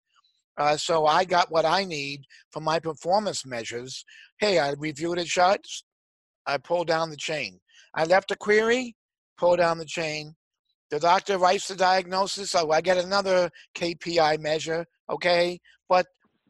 Uh, 0.58 0.78
so 0.78 1.06
I 1.06 1.26
got 1.26 1.52
what 1.52 1.66
I 1.66 1.84
need 1.84 2.26
for 2.52 2.60
my 2.60 2.80
performance 2.80 3.46
measures. 3.46 4.06
Hey, 4.40 4.60
I 4.60 4.74
reviewed 4.78 5.18
the 5.18 5.24
charts. 5.24 5.84
I 6.46 6.58
pulled 6.58 6.88
down 6.88 7.10
the 7.10 7.18
chain. 7.18 7.60
I 7.96 8.06
left 8.06 8.32
a 8.32 8.36
query, 8.36 8.96
pull 9.38 9.56
down 9.56 9.78
the 9.78 9.86
chain. 9.86 10.36
The 10.92 11.00
doctor 11.00 11.38
writes 11.38 11.68
the 11.68 11.76
diagnosis. 11.76 12.52
So 12.52 12.72
I 12.72 12.82
get 12.82 12.98
another 12.98 13.50
KPI 13.76 14.40
measure. 14.40 14.86
Okay, 15.10 15.60
but 15.90 16.06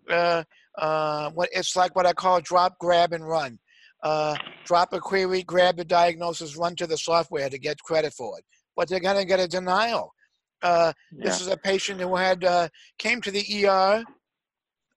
uh, 0.10 0.44
uh, 0.78 1.30
what 1.32 1.50
it's 1.52 1.76
like 1.76 1.96
what 1.96 2.06
I 2.06 2.14
call 2.14 2.42
drop, 2.42 2.78
grab, 2.80 3.14
and 3.14 3.28
run. 3.28 3.60
Uh, 4.02 4.36
drop 4.66 4.92
a 4.92 5.00
query, 5.00 5.44
grab 5.44 5.78
the 5.78 5.86
diagnosis, 5.86 6.58
run 6.58 6.76
to 6.76 6.86
the 6.86 6.98
software 6.98 7.50
to 7.50 7.58
get 7.58 7.82
credit 7.84 8.14
for 8.14 8.38
it. 8.38 8.46
But 8.76 8.90
they're 8.90 9.00
going 9.00 9.18
to 9.18 9.26
get 9.26 9.40
a 9.40 9.48
denial. 9.48 10.14
Uh, 10.62 10.94
yeah. 11.12 11.26
This 11.26 11.42
is 11.42 11.48
a 11.48 11.58
patient 11.58 12.02
who 12.02 12.16
had 12.16 12.44
uh, 12.44 12.70
came 12.98 13.22
to 13.22 13.32
the 13.32 13.68
ER. 13.68 14.04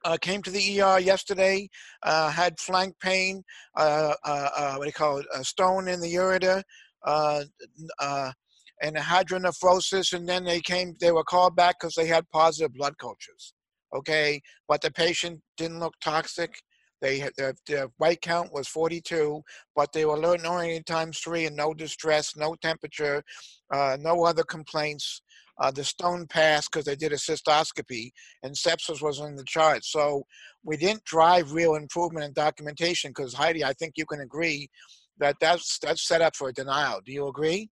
Uh, 0.04 0.16
came 0.21 0.40
to 0.42 0.50
the 0.50 0.80
ER 0.80 1.00
yesterday. 1.00 1.68
Uh, 2.02 2.30
had 2.30 2.59
flank 2.61 2.95
pain. 3.00 3.42
Uh, 3.76 4.14
uh, 4.25 4.75
what 4.75 4.85
do 4.85 4.87
you 4.87 4.92
call 4.92 5.18
it? 5.18 5.26
A 5.35 5.45
stone 5.45 5.88
in 5.88 6.00
the 6.00 6.14
ureter. 6.14 6.62
and 8.83 8.97
a 8.97 9.00
hydronephrosis, 9.00 10.12
and 10.12 10.28
then 10.28 10.45
they 10.45 10.61
came. 10.61 10.95
They 11.00 11.11
were 11.11 11.25
called 11.25 11.56
back 11.56 11.76
because 11.80 11.95
they 11.95 12.06
had 12.06 12.28
positive 12.30 12.75
blood 12.75 12.99
cultures. 12.99 13.54
Okay, 13.95 14.40
but 14.69 14.81
the 14.81 14.90
patient 14.90 15.40
didn't 15.57 15.81
look 15.81 15.95
toxic. 16.00 16.61
They 17.02 17.28
their, 17.37 17.55
their 17.66 17.88
white 17.99 18.23
count 18.23 18.52
was 18.52 18.69
42, 18.69 19.43
but 19.75 19.93
they 19.93 20.07
were 20.07 20.19
learning 20.19 20.83
times 20.85 21.19
three 21.19 21.45
and 21.45 21.55
no 21.57 21.75
distress, 21.75 22.35
no 22.37 22.57
temperature, 22.62 23.23
uh, 23.73 23.97
no 24.00 24.25
other 24.25 24.43
complaints 24.45 25.21
uh, 25.59 25.71
the 25.71 25.85
stone 25.85 26.26
passed 26.26 26.71
because 26.71 26.85
they 26.85 26.97
did 26.97 27.12
a 27.12 27.16
cystoscopy, 27.16 28.11
and 28.43 28.55
sepsis 28.55 29.02
was 29.02 29.21
in 29.21 29.37
the 29.37 29.45
chart. 29.45 29.85
So 29.85 30.25
we 30.64 30.76
didn't 30.76 31.05
drive 31.05 31.52
real 31.52 31.75
improvement 31.75 32.26
in 32.26 32.33
documentation 32.33 33.11
because 33.11 33.35
Heidi, 33.35 33.64
I 33.64 33.73
think 33.73 33.95
you 33.97 34.07
can 34.07 34.21
agree 34.21 34.69
that 35.19 35.37
that's 35.40 35.78
that's 35.78 36.07
set 36.07 36.21
up 36.21 36.37
for 36.37 36.49
a 36.49 36.52
denial. 36.52 37.00
Do 37.05 37.12
you 37.12 37.26
agree? 37.28 37.71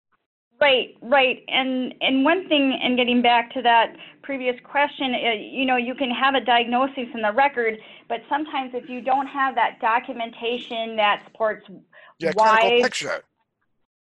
Right, 0.61 0.97
right. 1.03 1.45
And 1.49 1.95
and 2.01 2.25
one 2.25 2.49
thing, 2.49 2.79
and 2.83 2.97
getting 2.97 3.21
back 3.21 3.53
to 3.53 3.63
that 3.63 3.95
previous 4.23 4.57
question, 4.65 5.15
uh, 5.15 5.33
you 5.39 5.67
know, 5.67 5.77
you 5.77 5.95
can 5.95 6.11
have 6.11 6.35
a 6.35 6.41
diagnosis 6.41 7.09
in 7.13 7.21
the 7.21 7.33
record, 7.33 7.79
but 8.09 8.23
sometimes 8.29 8.73
if 8.75 8.89
you 8.89 9.03
don't 9.03 9.27
have 9.27 9.55
that 9.55 9.81
documentation 9.81 10.97
that 10.97 11.23
supports 11.27 11.67
yeah, 12.19 12.33
why 12.35 12.81
picture 12.83 13.23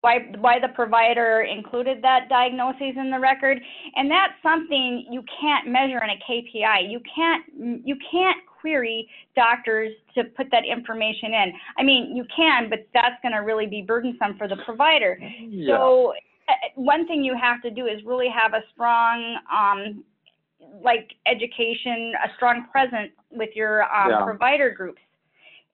why 0.01 0.19
why 0.37 0.59
the 0.59 0.69
provider 0.69 1.41
included 1.41 2.01
that 2.01 2.29
diagnosis 2.29 2.93
in 2.95 3.09
the 3.11 3.19
record 3.19 3.59
and 3.95 4.09
that's 4.09 4.33
something 4.43 5.05
you 5.11 5.23
can't 5.41 5.67
measure 5.67 5.99
in 6.03 6.09
a 6.09 6.19
KPI 6.29 6.89
you 6.89 7.01
can't 7.13 7.43
you 7.85 7.97
can't 8.11 8.37
query 8.61 9.09
doctors 9.35 9.91
to 10.15 10.23
put 10.23 10.49
that 10.51 10.63
information 10.65 11.33
in 11.33 11.53
I 11.77 11.83
mean 11.83 12.15
you 12.15 12.25
can 12.33 12.69
but 12.69 12.87
that's 12.93 13.15
going 13.21 13.33
to 13.33 13.39
really 13.39 13.65
be 13.65 13.81
burdensome 13.81 14.37
for 14.37 14.47
the 14.47 14.57
provider 14.65 15.19
yeah. 15.49 15.75
so 15.75 16.13
one 16.75 17.07
thing 17.07 17.23
you 17.23 17.35
have 17.39 17.61
to 17.61 17.69
do 17.69 17.85
is 17.85 18.03
really 18.05 18.29
have 18.29 18.53
a 18.53 18.63
strong 18.73 19.37
um, 19.51 20.03
like 20.81 21.13
education 21.25 22.13
a 22.25 22.33
strong 22.35 22.65
presence 22.71 23.11
with 23.31 23.49
your 23.55 23.83
um, 23.83 24.09
yeah. 24.09 24.23
provider 24.23 24.71
groups 24.71 25.01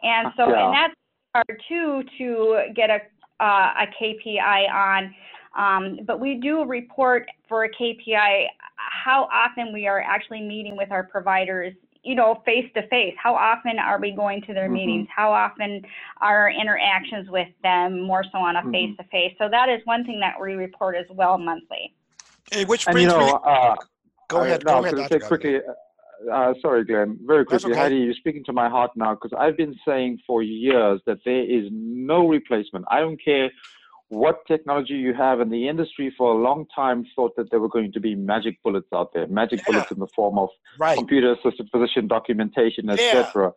and 0.02 0.28
so 0.36 0.50
yeah. 0.50 0.66
and 0.66 0.74
that's 0.74 0.94
hard 1.34 1.62
too 1.68 2.04
to 2.18 2.74
get 2.76 2.90
a 2.90 3.00
uh, 3.40 3.74
a 3.84 3.88
KPI 4.02 4.72
on. 4.72 5.16
Um, 5.58 6.00
but 6.06 6.20
we 6.20 6.40
do 6.42 6.64
report 6.66 7.28
for 7.48 7.66
a 7.66 7.70
KPI 7.70 8.46
how 8.76 9.28
often 9.32 9.74
we 9.74 9.88
are 9.88 10.02
actually 10.02 10.42
meeting 10.42 10.76
with 10.76 10.92
our 10.92 11.04
providers, 11.04 11.74
you 12.04 12.16
know, 12.16 12.42
face 12.46 12.70
to 12.76 12.86
face. 12.88 13.16
How 13.22 13.34
often 13.36 13.80
are 13.80 14.00
we 14.00 14.12
going 14.12 14.42
to 14.44 14.54
their 14.54 14.66
mm-hmm. 14.66 14.74
meetings? 14.74 15.08
How 15.16 15.32
often 15.32 15.84
are 16.22 16.50
interactions 16.50 17.30
with 17.30 17.48
them 17.64 18.02
more 18.02 18.24
so 18.32 18.40
on 18.40 18.56
a 18.58 18.72
face 18.72 18.96
to 18.98 19.04
face? 19.06 19.34
So 19.40 19.50
that 19.50 19.70
is 19.70 19.82
one 19.86 20.06
thing 20.06 20.20
that 20.20 20.40
we 20.40 20.54
report 20.54 20.96
as 20.96 21.06
well 21.10 21.38
monthly. 21.38 21.94
Hey, 22.52 22.66
which 22.66 22.86
brings 22.86 23.12
and, 23.12 23.22
you 23.22 23.28
know, 23.28 23.34
me. 23.34 23.40
Uh, 23.46 23.76
go 24.28 24.42
ahead. 24.42 24.64
No, 24.66 24.82
go 24.82 24.86
ahead. 24.86 25.10
Say 25.12 25.20
quickly. 25.20 25.60
Uh, 26.32 26.54
sorry, 26.62 26.86
Glenn. 26.86 27.20
Very 27.26 27.46
quickly, 27.46 27.72
okay. 27.72 27.80
Heidi, 27.80 27.96
you're 27.98 28.14
speaking 28.14 28.44
to 28.46 28.54
my 28.54 28.70
heart 28.70 28.92
now 28.96 29.14
because 29.14 29.32
I've 29.38 29.58
been 29.58 29.76
saying 29.86 30.20
for 30.26 30.42
years 30.42 31.02
that 31.06 31.20
there 31.26 31.44
is 31.44 31.68
no 31.72 32.28
replacement. 32.28 32.86
I 32.90 33.00
don't 33.00 33.22
care 33.24 33.52
what 34.14 34.46
technology 34.48 34.94
you 34.94 35.14
have 35.14 35.42
in 35.42 35.50
the 35.50 35.68
industry 35.68 36.14
for 36.18 36.34
a 36.34 36.38
long 36.38 36.66
time 36.74 37.06
thought 37.16 37.36
that 37.36 37.50
there 37.52 37.60
were 37.60 37.70
going 37.70 37.92
to 37.92 38.00
be 38.00 38.16
magic 38.16 38.62
bullets 38.64 38.88
out 38.94 39.14
there, 39.14 39.28
magic 39.28 39.60
yeah. 39.60 39.66
bullets 39.68 39.92
in 39.92 40.00
the 40.00 40.08
form 40.08 40.38
of 40.38 40.50
right. 40.80 40.98
computer 40.98 41.34
assisted 41.34 41.70
physician 41.72 42.08
documentation, 42.08 42.90
etc. 42.90 43.26
Yeah. 43.36 43.50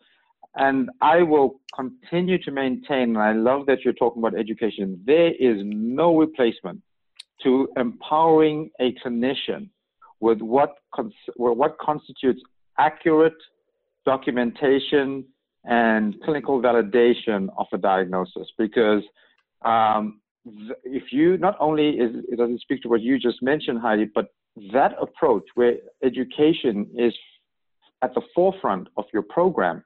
And 0.58 0.90
I 1.02 1.22
will 1.22 1.60
continue 1.74 2.38
to 2.42 2.50
maintain, 2.50 3.10
and 3.10 3.18
I 3.18 3.32
love 3.32 3.66
that 3.66 3.84
you're 3.84 3.94
talking 3.94 4.22
about 4.22 4.38
education, 4.38 5.00
there 5.04 5.32
is 5.34 5.58
no 5.62 6.16
replacement 6.16 6.80
to 7.42 7.68
empowering 7.76 8.70
a 8.80 8.94
clinician 9.04 9.68
with 10.20 10.40
what, 10.40 10.76
cons- 10.94 11.12
what 11.36 11.76
constitutes 11.78 12.40
accurate 12.78 13.34
documentation 14.06 15.24
and 15.64 16.16
clinical 16.24 16.62
validation 16.62 17.48
of 17.58 17.66
a 17.72 17.78
diagnosis 17.78 18.48
because 18.56 19.02
um, 19.62 20.20
if 20.84 21.12
you 21.12 21.36
not 21.38 21.56
only 21.60 21.90
is 21.90 22.24
it 22.28 22.36
doesn't 22.36 22.60
speak 22.60 22.82
to 22.82 22.88
what 22.88 23.00
you 23.00 23.18
just 23.18 23.42
mentioned 23.42 23.80
heidi 23.80 24.08
but 24.14 24.28
that 24.72 24.92
approach 25.00 25.44
where 25.54 25.74
education 26.02 26.86
is 26.96 27.12
at 28.02 28.14
the 28.14 28.22
forefront 28.34 28.88
of 28.96 29.04
your 29.12 29.22
program 29.22 29.82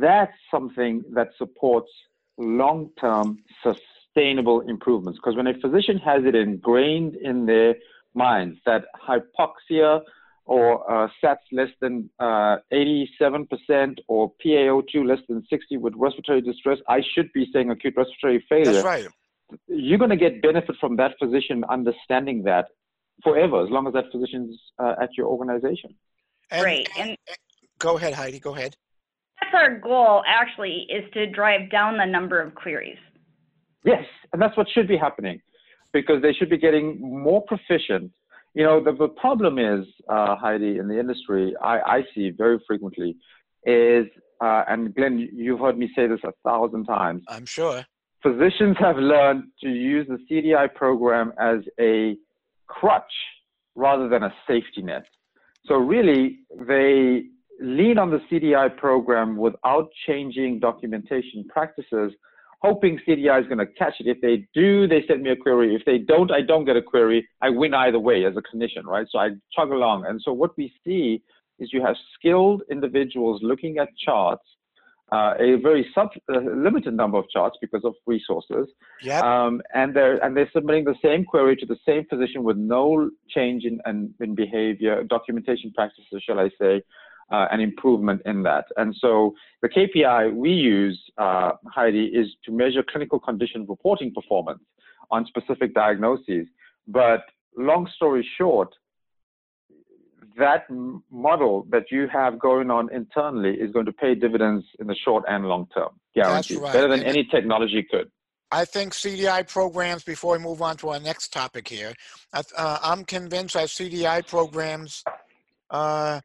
that's 0.00 0.32
something 0.50 1.02
that 1.12 1.28
supports 1.36 1.90
long-term 2.38 3.38
sustainable 3.62 4.60
improvements 4.62 5.18
because 5.18 5.36
when 5.36 5.46
a 5.46 5.54
physician 5.60 5.98
has 5.98 6.24
it 6.24 6.34
ingrained 6.34 7.14
in 7.16 7.46
their 7.46 7.74
minds 8.14 8.58
that 8.64 8.84
hypoxia 9.08 10.00
or 10.44 10.90
uh, 10.90 11.08
SATs 11.22 11.36
less 11.52 11.68
than 11.80 12.10
uh, 12.18 12.56
87% 12.72 13.98
or 14.08 14.32
PaO2 14.44 15.06
less 15.06 15.20
than 15.28 15.44
60 15.48 15.76
with 15.76 15.94
respiratory 15.96 16.40
distress, 16.40 16.78
I 16.88 17.00
should 17.14 17.32
be 17.32 17.46
saying 17.52 17.70
acute 17.70 17.94
respiratory 17.96 18.44
failure. 18.48 18.72
That's 18.72 18.84
right. 18.84 19.06
You're 19.68 19.98
going 19.98 20.10
to 20.10 20.16
get 20.16 20.42
benefit 20.42 20.76
from 20.80 20.96
that 20.96 21.12
physician 21.18 21.64
understanding 21.68 22.42
that 22.44 22.66
forever, 23.22 23.62
as 23.62 23.70
long 23.70 23.86
as 23.86 23.92
that 23.94 24.04
physician's 24.12 24.58
uh, 24.78 24.94
at 25.00 25.10
your 25.16 25.26
organization. 25.26 25.94
And, 26.50 26.62
Great. 26.62 26.88
And 26.98 27.16
go 27.78 27.96
ahead, 27.96 28.14
Heidi. 28.14 28.38
Go 28.38 28.54
ahead. 28.54 28.76
That's 29.40 29.54
our 29.54 29.78
goal, 29.78 30.22
actually, 30.26 30.86
is 30.90 31.04
to 31.14 31.26
drive 31.30 31.70
down 31.70 31.98
the 31.98 32.06
number 32.06 32.40
of 32.40 32.54
queries. 32.54 32.98
Yes, 33.84 34.04
and 34.32 34.40
that's 34.40 34.56
what 34.56 34.68
should 34.72 34.86
be 34.86 34.96
happening, 34.96 35.40
because 35.92 36.22
they 36.22 36.32
should 36.32 36.50
be 36.50 36.58
getting 36.58 37.00
more 37.00 37.42
proficient 37.42 38.12
you 38.54 38.64
know, 38.64 38.82
the, 38.82 38.92
the 38.92 39.08
problem 39.08 39.58
is, 39.58 39.86
uh, 40.08 40.36
Heidi, 40.36 40.78
in 40.78 40.88
the 40.88 40.98
industry, 40.98 41.54
I, 41.62 41.80
I 41.80 42.02
see 42.14 42.30
very 42.30 42.58
frequently 42.66 43.16
is, 43.64 44.06
uh, 44.42 44.64
and 44.68 44.94
Glenn, 44.94 45.30
you've 45.32 45.60
heard 45.60 45.78
me 45.78 45.90
say 45.96 46.06
this 46.06 46.20
a 46.24 46.32
thousand 46.44 46.84
times. 46.84 47.22
I'm 47.28 47.46
sure. 47.46 47.84
Physicians 48.22 48.76
have 48.78 48.96
learned 48.96 49.44
to 49.62 49.68
use 49.68 50.06
the 50.08 50.18
CDI 50.30 50.72
program 50.74 51.32
as 51.38 51.58
a 51.80 52.16
crutch 52.66 53.12
rather 53.74 54.08
than 54.08 54.22
a 54.22 54.34
safety 54.46 54.82
net. 54.82 55.04
So 55.66 55.74
really, 55.76 56.40
they 56.66 57.24
lean 57.60 57.98
on 57.98 58.10
the 58.10 58.20
CDI 58.30 58.76
program 58.76 59.36
without 59.36 59.88
changing 60.06 60.60
documentation 60.60 61.44
practices 61.48 62.12
hoping 62.62 62.98
CDI 63.06 63.40
is 63.40 63.46
going 63.46 63.58
to 63.58 63.66
catch 63.66 63.94
it. 63.98 64.06
If 64.06 64.20
they 64.20 64.46
do, 64.54 64.86
they 64.86 65.04
send 65.08 65.22
me 65.22 65.30
a 65.30 65.36
query. 65.36 65.74
If 65.74 65.84
they 65.84 65.98
don't, 65.98 66.30
I 66.30 66.42
don't 66.42 66.64
get 66.64 66.76
a 66.76 66.82
query. 66.82 67.28
I 67.40 67.50
win 67.50 67.74
either 67.74 67.98
way 67.98 68.24
as 68.24 68.34
a 68.36 68.42
clinician, 68.42 68.84
right? 68.84 69.06
So 69.10 69.18
I 69.18 69.30
chug 69.54 69.70
along. 69.70 70.06
And 70.06 70.20
so 70.22 70.32
what 70.32 70.56
we 70.56 70.72
see 70.84 71.22
is 71.58 71.70
you 71.72 71.84
have 71.84 71.96
skilled 72.14 72.62
individuals 72.70 73.40
looking 73.42 73.78
at 73.78 73.88
charts, 74.04 74.44
uh, 75.12 75.34
a 75.38 75.56
very 75.56 75.86
sub, 75.94 76.08
uh, 76.32 76.38
limited 76.38 76.94
number 76.94 77.18
of 77.18 77.28
charts 77.28 77.58
because 77.60 77.84
of 77.84 77.94
resources. 78.06 78.66
Yep. 79.02 79.22
Um, 79.22 79.60
and 79.74 79.94
they're 79.94 80.16
and 80.24 80.36
they're 80.36 80.50
submitting 80.52 80.84
the 80.84 80.94
same 81.04 81.24
query 81.24 81.54
to 81.56 81.66
the 81.66 81.76
same 81.86 82.06
physician 82.08 82.42
with 82.42 82.56
no 82.56 83.10
change 83.28 83.64
in, 83.64 83.78
in, 83.86 84.14
in 84.20 84.34
behavior, 84.34 85.04
documentation 85.04 85.70
practices, 85.74 86.22
shall 86.26 86.40
I 86.40 86.48
say, 86.60 86.82
uh, 87.30 87.46
an 87.50 87.60
improvement 87.60 88.22
in 88.24 88.42
that. 88.44 88.64
And 88.76 88.94
so 88.98 89.34
the 89.60 89.68
KPI 89.68 90.34
we 90.34 90.50
use, 90.50 91.00
uh, 91.18 91.52
Heidi, 91.66 92.06
is 92.06 92.28
to 92.46 92.52
measure 92.52 92.82
clinical 92.82 93.20
condition 93.20 93.66
reporting 93.68 94.14
performance 94.14 94.62
on 95.10 95.26
specific 95.26 95.74
diagnoses. 95.74 96.46
But 96.88 97.20
long 97.56 97.86
story 97.94 98.26
short, 98.38 98.74
that 100.38 100.64
model 101.10 101.66
that 101.70 101.84
you 101.90 102.08
have 102.12 102.38
going 102.38 102.70
on 102.70 102.92
internally 102.92 103.54
is 103.54 103.72
going 103.72 103.86
to 103.86 103.92
pay 103.92 104.14
dividends 104.14 104.64
in 104.78 104.86
the 104.86 104.96
short 105.04 105.24
and 105.28 105.46
long 105.46 105.66
term, 105.74 105.90
guaranteed. 106.14 106.58
Right. 106.58 106.72
Better 106.72 106.88
than 106.88 107.00
and 107.00 107.08
any 107.08 107.24
technology 107.24 107.86
could. 107.90 108.10
I 108.50 108.66
think 108.66 108.92
CDI 108.92 109.48
programs, 109.48 110.04
before 110.04 110.36
we 110.36 110.44
move 110.44 110.60
on 110.60 110.76
to 110.78 110.90
our 110.90 111.00
next 111.00 111.32
topic 111.32 111.66
here, 111.66 111.94
uh, 112.34 112.78
I'm 112.82 113.04
convinced 113.04 113.54
that 113.54 113.68
CDI 113.68 114.26
programs 114.26 115.02
uh, 115.70 116.20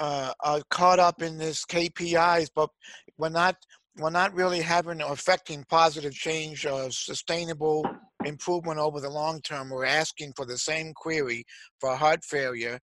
uh, 0.00 0.32
are 0.40 0.62
caught 0.70 0.98
up 0.98 1.22
in 1.22 1.38
this 1.38 1.64
KPIs, 1.64 2.50
but 2.54 2.70
we're 3.16 3.28
not 3.28 3.56
we're 3.96 4.10
not 4.10 4.32
really 4.34 4.60
having 4.60 5.02
or 5.02 5.12
affecting 5.12 5.64
positive 5.68 6.12
change 6.12 6.64
or 6.66 6.90
sustainable 6.90 7.84
improvement 8.24 8.78
over 8.78 9.00
the 9.00 9.10
long 9.10 9.40
term. 9.40 9.70
We're 9.70 9.84
asking 9.84 10.34
for 10.36 10.46
the 10.46 10.58
same 10.58 10.92
query 10.94 11.44
for 11.80 11.94
heart 11.96 12.24
failure 12.24 12.78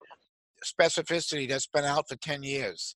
specificity 0.65 1.47
that's 1.47 1.67
been 1.67 1.85
out 1.85 2.07
for 2.09 2.15
10 2.17 2.43
years. 2.43 2.95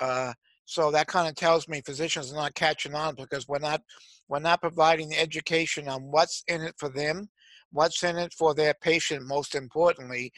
Uh, 0.00 0.32
so 0.64 0.90
that 0.90 1.06
kind 1.06 1.28
of 1.28 1.34
tells 1.34 1.68
me 1.68 1.82
physicians 1.84 2.32
are 2.32 2.36
not 2.36 2.54
catching 2.54 2.94
on 2.94 3.14
because 3.14 3.46
we're 3.48 3.58
not 3.58 3.82
we're 4.28 4.38
not 4.38 4.60
providing 4.60 5.08
the 5.08 5.18
education 5.18 5.88
on 5.88 6.02
what's 6.02 6.44
in 6.48 6.62
it 6.62 6.74
for 6.78 6.88
them 6.88 7.28
what's 7.72 8.02
in 8.04 8.18
it 8.18 8.32
for 8.32 8.54
their 8.54 8.74
patient 8.74 9.26
most 9.26 9.54
importantly. 9.54 10.32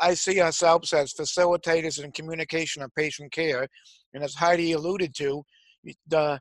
I 0.00 0.14
see 0.14 0.40
ourselves 0.40 0.92
as 0.92 1.12
facilitators 1.12 2.02
in 2.02 2.12
communication 2.12 2.82
of 2.82 2.94
patient 2.94 3.32
care 3.32 3.66
and 4.14 4.22
as 4.24 4.34
heidi 4.34 4.72
alluded 4.72 5.14
to 5.16 5.42
the 6.06 6.40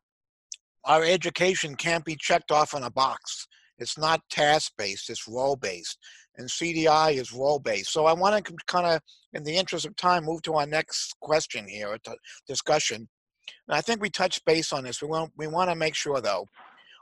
our 0.86 1.04
education 1.04 1.76
can't 1.76 2.06
be 2.06 2.16
checked 2.16 2.52
off 2.52 2.74
in 2.74 2.84
a 2.84 2.92
box. 2.92 3.48
It's 3.78 3.98
not 3.98 4.22
task 4.30 4.72
based 4.78 5.10
it's 5.10 5.28
role 5.28 5.56
based 5.56 5.98
and 6.38 6.48
cdi 6.50 7.14
is 7.14 7.34
role 7.34 7.60
based 7.60 7.92
so 7.92 8.06
i 8.06 8.14
want 8.14 8.46
to 8.46 8.54
kind 8.68 8.86
of 8.86 9.02
in 9.34 9.44
the 9.44 9.56
interest 9.56 9.86
of 9.86 9.96
time 9.96 10.26
move 10.26 10.42
to 10.42 10.54
our 10.54 10.68
next 10.68 11.16
question 11.22 11.68
here 11.68 11.98
discussion 12.48 13.08
and 13.68 13.78
i 13.78 13.82
think 13.82 14.02
we 14.02 14.10
touched 14.10 14.46
base 14.46 14.72
on 14.72 14.84
this 14.84 15.02
we 15.02 15.08
want 15.08 15.32
we 15.38 15.48
want 15.48 15.70
to 15.70 15.76
make 15.76 15.96
sure 15.96 16.22
though 16.22 16.46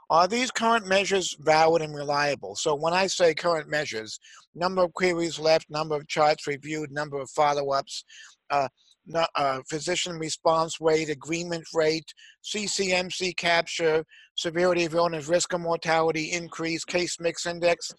are 0.08 0.28
these 0.28 0.52
current 0.52 0.86
measures 0.86 1.36
valid 1.40 1.82
and 1.82 1.94
reliable? 1.94 2.54
So 2.54 2.76
when 2.76 2.92
I 2.92 3.08
say 3.08 3.34
current 3.34 3.68
measures, 3.68 4.20
number 4.54 4.84
of 4.84 4.92
queries 4.92 5.38
left, 5.38 5.68
number 5.68 5.96
of 5.96 6.06
charts 6.06 6.46
reviewed, 6.46 6.92
number 6.92 7.18
of 7.18 7.28
follow-ups, 7.30 8.04
uh, 8.50 8.68
uh, 9.14 9.60
physician 9.68 10.18
response 10.18 10.80
rate, 10.80 11.08
agreement 11.08 11.64
rate, 11.74 12.12
CCMC 12.44 13.36
capture, 13.36 14.04
severity 14.36 14.84
of 14.84 14.94
illness, 14.94 15.28
risk 15.28 15.52
of 15.52 15.60
mortality 15.60 16.32
increase, 16.32 16.84
case 16.84 17.18
mix 17.20 17.46
index. 17.46 17.92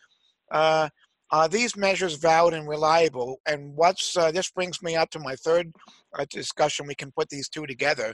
Uh, 0.52 0.88
are 1.32 1.50
these 1.50 1.76
measures 1.76 2.16
valid 2.16 2.54
and 2.54 2.68
reliable? 2.68 3.40
And 3.46 3.76
what's 3.76 4.16
uh, 4.16 4.32
this 4.32 4.50
brings 4.50 4.82
me 4.82 4.96
up 4.96 5.10
to 5.12 5.20
my 5.20 5.36
third 5.36 5.72
uh, 6.18 6.26
discussion. 6.30 6.88
We 6.88 6.96
can 6.96 7.12
put 7.12 7.30
these 7.30 7.50
two 7.50 7.66
together 7.66 8.14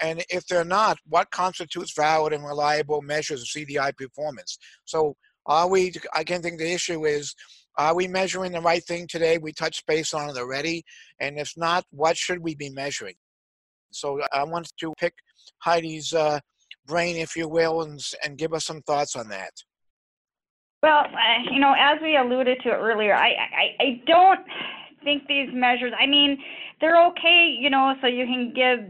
and 0.00 0.24
if 0.30 0.46
they're 0.46 0.64
not, 0.64 0.98
what 1.06 1.30
constitutes 1.30 1.92
valid 1.94 2.32
and 2.32 2.44
reliable 2.44 3.02
measures 3.02 3.42
of 3.42 3.48
CDI 3.48 3.96
performance? 3.96 4.58
So 4.84 5.16
are 5.46 5.68
we, 5.68 5.92
I 6.14 6.24
can 6.24 6.42
think 6.42 6.58
the 6.58 6.72
issue 6.72 7.04
is, 7.04 7.34
are 7.78 7.94
we 7.94 8.08
measuring 8.08 8.52
the 8.52 8.60
right 8.60 8.82
thing 8.82 9.06
today? 9.06 9.38
We 9.38 9.52
touched 9.52 9.86
base 9.86 10.14
on 10.14 10.30
it 10.30 10.38
already. 10.38 10.84
And 11.20 11.38
if 11.38 11.52
not, 11.56 11.84
what 11.90 12.16
should 12.16 12.38
we 12.38 12.54
be 12.54 12.70
measuring? 12.70 13.16
So 13.92 14.20
I 14.32 14.44
wanted 14.44 14.72
to 14.80 14.94
pick 14.98 15.14
Heidi's 15.58 16.12
uh, 16.12 16.40
brain, 16.86 17.16
if 17.16 17.36
you 17.36 17.48
will, 17.48 17.82
and, 17.82 18.00
and 18.24 18.38
give 18.38 18.54
us 18.54 18.64
some 18.64 18.80
thoughts 18.82 19.14
on 19.14 19.28
that. 19.28 19.52
Well, 20.86 21.00
uh, 21.00 21.50
you 21.50 21.58
know, 21.58 21.74
as 21.76 21.98
we 22.00 22.16
alluded 22.16 22.60
to 22.62 22.70
earlier, 22.70 23.12
I, 23.12 23.30
I, 23.30 23.76
I 23.80 24.02
don't 24.06 24.38
think 25.02 25.26
these 25.26 25.48
measures, 25.52 25.92
I 25.98 26.06
mean, 26.06 26.38
they're 26.80 27.04
okay, 27.08 27.56
you 27.58 27.70
know, 27.70 27.96
so 28.00 28.06
you 28.06 28.24
can 28.24 28.52
give 28.54 28.88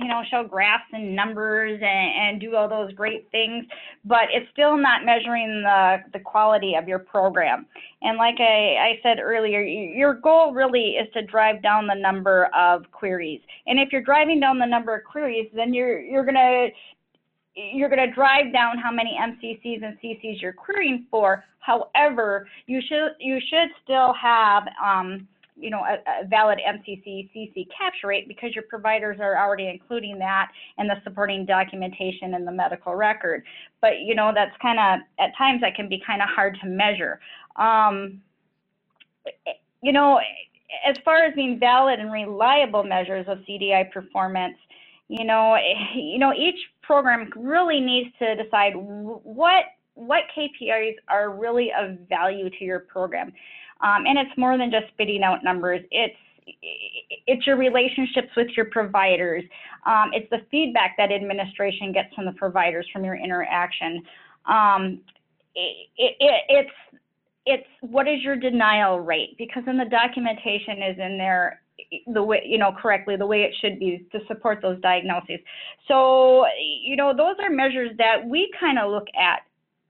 you 0.00 0.06
know, 0.06 0.22
show 0.30 0.44
graphs 0.44 0.84
and 0.92 1.16
numbers 1.16 1.80
and, 1.82 1.82
and 1.82 2.40
do 2.40 2.54
all 2.54 2.68
those 2.68 2.92
great 2.92 3.28
things, 3.32 3.64
but 4.04 4.24
it's 4.32 4.46
still 4.52 4.76
not 4.76 5.04
measuring 5.04 5.62
the, 5.62 5.96
the 6.12 6.20
quality 6.20 6.74
of 6.76 6.86
your 6.86 7.00
program. 7.00 7.66
And 8.02 8.16
like 8.16 8.36
I, 8.38 8.76
I 8.76 9.00
said 9.02 9.18
earlier, 9.18 9.62
your 9.62 10.14
goal 10.14 10.52
really 10.52 10.90
is 10.90 11.08
to 11.14 11.22
drive 11.22 11.60
down 11.60 11.88
the 11.88 11.94
number 11.94 12.50
of 12.54 12.84
queries. 12.92 13.40
And 13.66 13.80
if 13.80 13.90
you're 13.90 14.02
driving 14.02 14.38
down 14.38 14.60
the 14.60 14.66
number 14.66 14.94
of 14.94 15.02
queries, 15.04 15.50
then 15.56 15.74
you're, 15.74 16.00
you're 16.00 16.24
going 16.24 16.34
to 16.34 16.68
you're 17.74 17.88
going 17.88 18.06
to 18.06 18.14
drive 18.14 18.52
down 18.52 18.78
how 18.78 18.90
many 18.90 19.18
MCCs 19.20 19.84
and 19.84 19.98
CCs 20.02 20.40
you're 20.40 20.52
querying 20.52 21.06
for. 21.10 21.44
However, 21.60 22.48
you 22.66 22.80
should 22.86 23.12
you 23.18 23.38
should 23.48 23.68
still 23.82 24.14
have 24.14 24.64
um, 24.82 25.28
you 25.60 25.70
know, 25.70 25.80
a, 25.80 26.22
a, 26.22 26.26
valid 26.26 26.58
MCC 26.66 27.30
CC 27.34 27.66
capture 27.76 28.08
rate 28.08 28.26
because 28.26 28.54
your 28.54 28.64
providers 28.64 29.18
are 29.20 29.36
already 29.36 29.68
including 29.68 30.18
that 30.18 30.50
in 30.78 30.86
the 30.86 30.96
supporting 31.04 31.44
documentation 31.44 32.34
in 32.34 32.44
the 32.44 32.52
medical 32.52 32.94
record. 32.94 33.44
But, 33.80 34.00
you 34.00 34.14
know, 34.14 34.32
that's 34.34 34.56
kind 34.62 34.78
of, 34.78 35.06
at 35.18 35.36
times 35.36 35.60
that 35.60 35.74
can 35.74 35.88
be 35.88 36.02
kind 36.04 36.22
of 36.22 36.28
hard 36.28 36.58
to 36.62 36.66
measure. 36.66 37.20
Um, 37.56 38.22
you 39.82 39.92
know, 39.92 40.18
as 40.86 40.96
far 41.04 41.24
as 41.24 41.34
being 41.34 41.58
valid 41.58 42.00
and 42.00 42.12
reliable 42.12 42.84
measures 42.84 43.26
of 43.28 43.38
CDI 43.38 43.90
performance, 43.92 44.56
you 45.08 45.24
know, 45.24 45.56
you 45.94 46.18
know, 46.18 46.32
each 46.32 46.58
program 46.90 47.30
really 47.36 47.78
needs 47.78 48.10
to 48.18 48.34
decide 48.34 48.72
what 48.74 49.64
what 49.94 50.22
KPIs 50.36 50.96
are 51.08 51.30
really 51.30 51.70
of 51.78 51.98
value 52.08 52.50
to 52.50 52.64
your 52.64 52.80
program. 52.80 53.28
Um, 53.80 54.06
and 54.06 54.18
it's 54.18 54.36
more 54.36 54.58
than 54.58 54.72
just 54.72 54.86
spitting 54.94 55.22
out 55.22 55.44
numbers. 55.44 55.82
It's 55.92 56.16
it's 57.28 57.46
your 57.46 57.56
relationships 57.56 58.30
with 58.36 58.48
your 58.56 58.66
providers. 58.66 59.44
Um, 59.86 60.10
it's 60.12 60.28
the 60.30 60.40
feedback 60.50 60.96
that 60.96 61.12
administration 61.12 61.92
gets 61.92 62.12
from 62.12 62.24
the 62.24 62.32
providers 62.32 62.88
from 62.92 63.04
your 63.04 63.14
interaction. 63.14 64.02
Um, 64.46 65.00
it, 65.54 65.86
it, 65.96 66.42
it's 66.48 67.02
it's 67.46 67.68
what 67.82 68.08
is 68.08 68.20
your 68.22 68.34
denial 68.34 68.98
rate 68.98 69.36
because 69.38 69.62
then 69.64 69.78
the 69.78 69.84
documentation 69.84 70.82
is 70.82 70.98
in 70.98 71.18
there 71.18 71.62
the 72.12 72.22
way 72.22 72.42
you 72.44 72.58
know 72.58 72.72
correctly 72.72 73.16
the 73.16 73.26
way 73.26 73.42
it 73.42 73.54
should 73.60 73.78
be 73.78 74.06
to 74.12 74.18
support 74.26 74.60
those 74.62 74.80
diagnoses. 74.80 75.38
So 75.88 76.44
you 76.58 76.96
know 76.96 77.14
those 77.16 77.36
are 77.42 77.50
measures 77.50 77.90
that 77.98 78.24
we 78.24 78.50
kind 78.58 78.78
of 78.78 78.90
look 78.90 79.06
at 79.18 79.40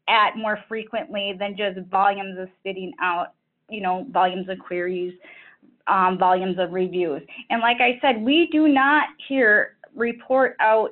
at 0.09 0.37
more 0.37 0.59
frequently 0.69 1.35
than 1.39 1.57
just 1.57 1.79
volumes 1.91 2.39
of 2.39 2.49
spitting 2.61 2.93
out 3.01 3.35
you 3.69 3.81
know 3.81 4.07
volumes 4.11 4.49
of 4.49 4.59
queries 4.59 5.15
um, 5.87 6.19
volumes 6.19 6.57
of 6.59 6.73
reviews. 6.73 7.23
And 7.51 7.61
like 7.61 7.79
i 7.81 7.99
said 8.01 8.23
we 8.23 8.49
do 8.53 8.69
not 8.69 9.09
here 9.29 9.77
report 9.95 10.57
out 10.61 10.91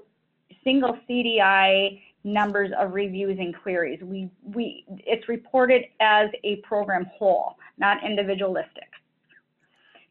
single 0.65 0.99
cdi 1.09 2.01
numbers 2.25 2.71
of 2.79 2.93
reviews 2.93 3.39
and 3.39 3.55
queries. 3.57 4.01
We 4.03 4.31
we 4.55 4.85
it's 4.89 5.29
reported 5.29 5.85
as 6.01 6.29
a 6.45 6.57
program 6.57 7.07
whole 7.17 7.57
not 7.79 8.05
individualistic 8.05 8.89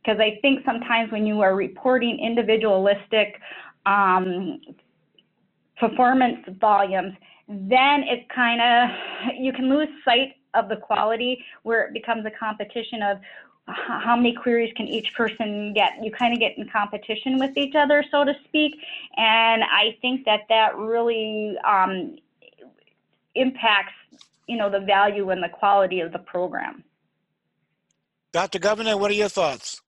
because 0.08 0.22
I 0.22 0.40
think 0.42 0.64
sometimes 0.66 1.12
when 1.12 1.26
you 1.26 1.42
are 1.42 1.54
reporting 1.54 2.20
individualistic 2.20 3.42
um, 3.86 4.62
performance 5.78 6.46
volumes, 6.62 7.14
then 7.50 8.04
it 8.04 8.30
kind 8.30 8.62
of, 8.62 9.36
you 9.38 9.52
can 9.52 9.70
lose 9.70 9.90
sight 10.06 10.36
of 10.54 10.70
the 10.70 10.78
quality 10.78 11.44
where 11.64 11.88
it 11.88 11.94
becomes 11.94 12.26
a 12.26 12.32
competition 12.32 13.02
of 13.04 13.18
how 13.68 14.16
many 14.16 14.34
queries 14.34 14.74
can 14.78 14.88
each 14.88 15.14
person 15.14 15.74
get. 15.74 15.92
You 16.02 16.10
kind 16.10 16.34
of 16.34 16.40
get 16.40 16.58
in 16.58 16.70
competition 16.70 17.38
with 17.38 17.58
each 17.58 17.76
other, 17.76 18.04
so 18.10 18.24
to 18.24 18.34
speak. 18.46 18.76
And 19.18 19.62
I 19.64 19.98
think 20.02 20.24
that 20.24 20.42
that 20.48 20.78
really 20.78 21.58
um, 21.68 22.16
impacts, 23.36 23.94
you 24.48 24.56
know, 24.56 24.70
the 24.70 24.80
value 24.80 25.32
and 25.32 25.44
the 25.44 25.50
quality 25.50 26.00
of 26.00 26.14
the 26.14 26.20
program. 26.20 26.86
Dr. 28.32 28.60
Govender, 28.60 28.98
what 28.98 29.12
are 29.12 29.16
your 29.16 29.30
thoughts? 29.30 29.82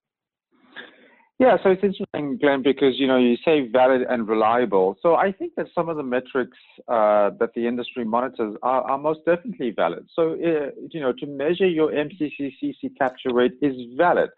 Yeah, 1.40 1.56
so 1.64 1.70
it's 1.70 1.84
interesting, 1.84 2.38
Glenn, 2.38 2.64
because 2.64 3.00
you 3.00 3.08
know 3.08 3.16
you 3.16 3.38
say 3.46 3.66
valid 3.66 4.02
and 4.02 4.28
reliable. 4.28 4.98
So 5.02 5.16
I 5.16 5.32
think 5.32 5.56
that 5.56 5.68
some 5.74 5.88
of 5.88 5.96
the 5.96 6.04
metrics 6.04 6.58
uh, 6.90 7.30
that 7.40 7.52
the 7.56 7.66
industry 7.66 8.04
monitors 8.04 8.58
are, 8.62 8.82
are 8.82 8.98
most 8.98 9.22
definitely 9.26 9.72
valid. 9.72 10.10
So 10.14 10.34
uh, 10.34 10.72
you 10.92 11.00
know 11.00 11.14
to 11.14 11.26
measure 11.26 11.66
your 11.66 11.92
MCCCC 11.92 12.98
capture 12.98 13.34
rate 13.34 13.54
is 13.62 13.74
valid. 13.96 14.32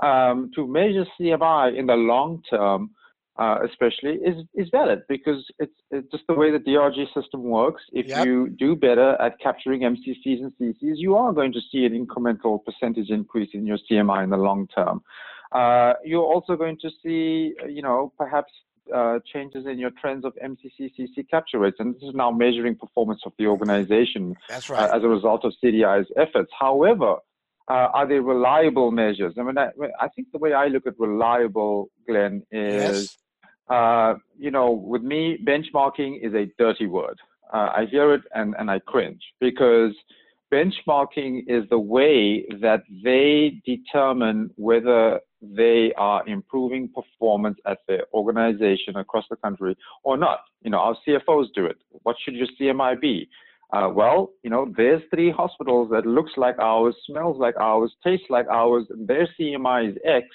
Um, 0.00 0.50
to 0.54 0.66
measure 0.66 1.04
CMI 1.20 1.78
in 1.78 1.86
the 1.86 1.94
long 1.94 2.42
term, 2.48 2.90
uh, 3.38 3.58
especially, 3.62 4.14
is 4.14 4.42
is 4.54 4.70
valid 4.70 5.02
because 5.10 5.44
it's, 5.58 5.74
it's 5.90 6.10
just 6.10 6.24
the 6.26 6.34
way 6.34 6.50
the 6.50 6.58
DRG 6.58 7.12
system 7.12 7.42
works. 7.42 7.82
If 7.92 8.06
yep. 8.06 8.24
you 8.24 8.48
do 8.48 8.76
better 8.76 9.20
at 9.20 9.38
capturing 9.40 9.82
MCCs 9.82 10.40
and 10.40 10.52
CCs, 10.58 10.96
you 10.96 11.16
are 11.16 11.34
going 11.34 11.52
to 11.52 11.60
see 11.70 11.84
an 11.84 11.92
incremental 11.92 12.64
percentage 12.64 13.10
increase 13.10 13.50
in 13.52 13.66
your 13.66 13.78
CMI 13.90 14.24
in 14.24 14.30
the 14.30 14.38
long 14.38 14.68
term. 14.68 15.02
Uh, 15.52 15.94
you're 16.04 16.24
also 16.24 16.56
going 16.56 16.78
to 16.80 16.90
see, 17.02 17.54
you 17.68 17.82
know, 17.82 18.12
perhaps 18.18 18.52
uh, 18.94 19.18
changes 19.32 19.66
in 19.66 19.78
your 19.78 19.90
trends 19.90 20.24
of 20.24 20.32
MCCCC 20.44 21.28
capture 21.30 21.58
rates, 21.58 21.76
and 21.80 21.94
this 21.94 22.02
is 22.02 22.14
now 22.14 22.30
measuring 22.30 22.76
performance 22.76 23.20
of 23.24 23.32
the 23.38 23.46
organization 23.46 24.36
That's 24.48 24.68
right. 24.70 24.90
uh, 24.90 24.96
as 24.96 25.02
a 25.02 25.08
result 25.08 25.44
of 25.44 25.52
CDI's 25.62 26.06
efforts. 26.16 26.50
However, 26.58 27.16
uh, 27.68 27.88
are 27.92 28.06
they 28.06 28.20
reliable 28.20 28.90
measures? 28.92 29.34
I 29.38 29.42
mean, 29.42 29.58
I, 29.58 29.70
I, 30.00 30.08
think 30.08 30.28
the 30.32 30.38
way 30.38 30.52
I 30.52 30.66
look 30.66 30.86
at 30.86 30.94
reliable, 30.98 31.90
Glenn, 32.06 32.42
is, 32.52 33.02
yes. 33.02 33.18
Uh, 33.68 34.14
you 34.38 34.52
know, 34.52 34.70
with 34.70 35.02
me, 35.02 35.36
benchmarking 35.44 36.24
is 36.24 36.32
a 36.34 36.46
dirty 36.56 36.86
word. 36.86 37.18
Uh, 37.52 37.70
I 37.76 37.86
hear 37.90 38.14
it 38.14 38.22
and, 38.32 38.54
and 38.58 38.70
I 38.70 38.78
cringe 38.78 39.22
because 39.40 39.92
benchmarking 40.52 41.44
is 41.48 41.68
the 41.68 41.78
way 41.78 42.46
that 42.60 42.82
they 43.02 43.60
determine 43.64 44.50
whether 44.56 45.20
they 45.54 45.92
are 45.96 46.26
improving 46.26 46.88
performance 46.88 47.58
at 47.66 47.78
their 47.88 48.04
organization 48.14 48.96
across 48.96 49.24
the 49.30 49.36
country 49.36 49.76
or 50.02 50.16
not. 50.16 50.40
You 50.62 50.70
know, 50.70 50.78
our 50.78 50.96
CFOs 51.06 51.46
do 51.54 51.66
it. 51.66 51.76
What 52.02 52.16
should 52.22 52.34
your 52.34 52.48
CMI 52.60 53.00
be? 53.00 53.28
Uh, 53.72 53.90
well, 53.92 54.30
you 54.42 54.50
know, 54.50 54.72
there's 54.76 55.02
three 55.12 55.30
hospitals 55.30 55.90
that 55.90 56.06
looks 56.06 56.32
like 56.36 56.58
ours, 56.60 56.94
smells 57.06 57.36
like 57.38 57.56
ours, 57.56 57.92
tastes 58.04 58.26
like 58.30 58.46
ours, 58.48 58.86
and 58.90 59.08
their 59.08 59.28
CMI 59.38 59.90
is 59.90 59.96
X. 60.04 60.26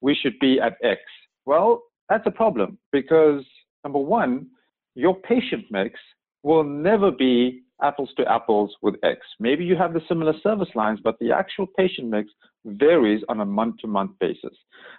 We 0.00 0.14
should 0.14 0.38
be 0.40 0.58
at 0.60 0.76
X. 0.82 1.00
Well, 1.44 1.82
that's 2.08 2.26
a 2.26 2.30
problem 2.30 2.78
because 2.90 3.44
number 3.84 3.98
one, 3.98 4.46
your 4.94 5.14
patient 5.14 5.66
mix 5.70 6.00
will 6.42 6.64
never 6.64 7.10
be 7.10 7.62
apples 7.82 8.10
to 8.16 8.30
apples 8.30 8.74
with 8.82 8.96
X. 9.02 9.20
Maybe 9.38 9.64
you 9.64 9.76
have 9.76 9.92
the 9.92 10.00
similar 10.08 10.34
service 10.42 10.68
lines, 10.74 11.00
but 11.02 11.18
the 11.18 11.32
actual 11.32 11.66
patient 11.66 12.08
mix 12.08 12.30
varies 12.64 13.22
on 13.28 13.40
a 13.40 13.44
month 13.44 13.78
to 13.78 13.86
month 13.86 14.12
basis. 14.20 14.56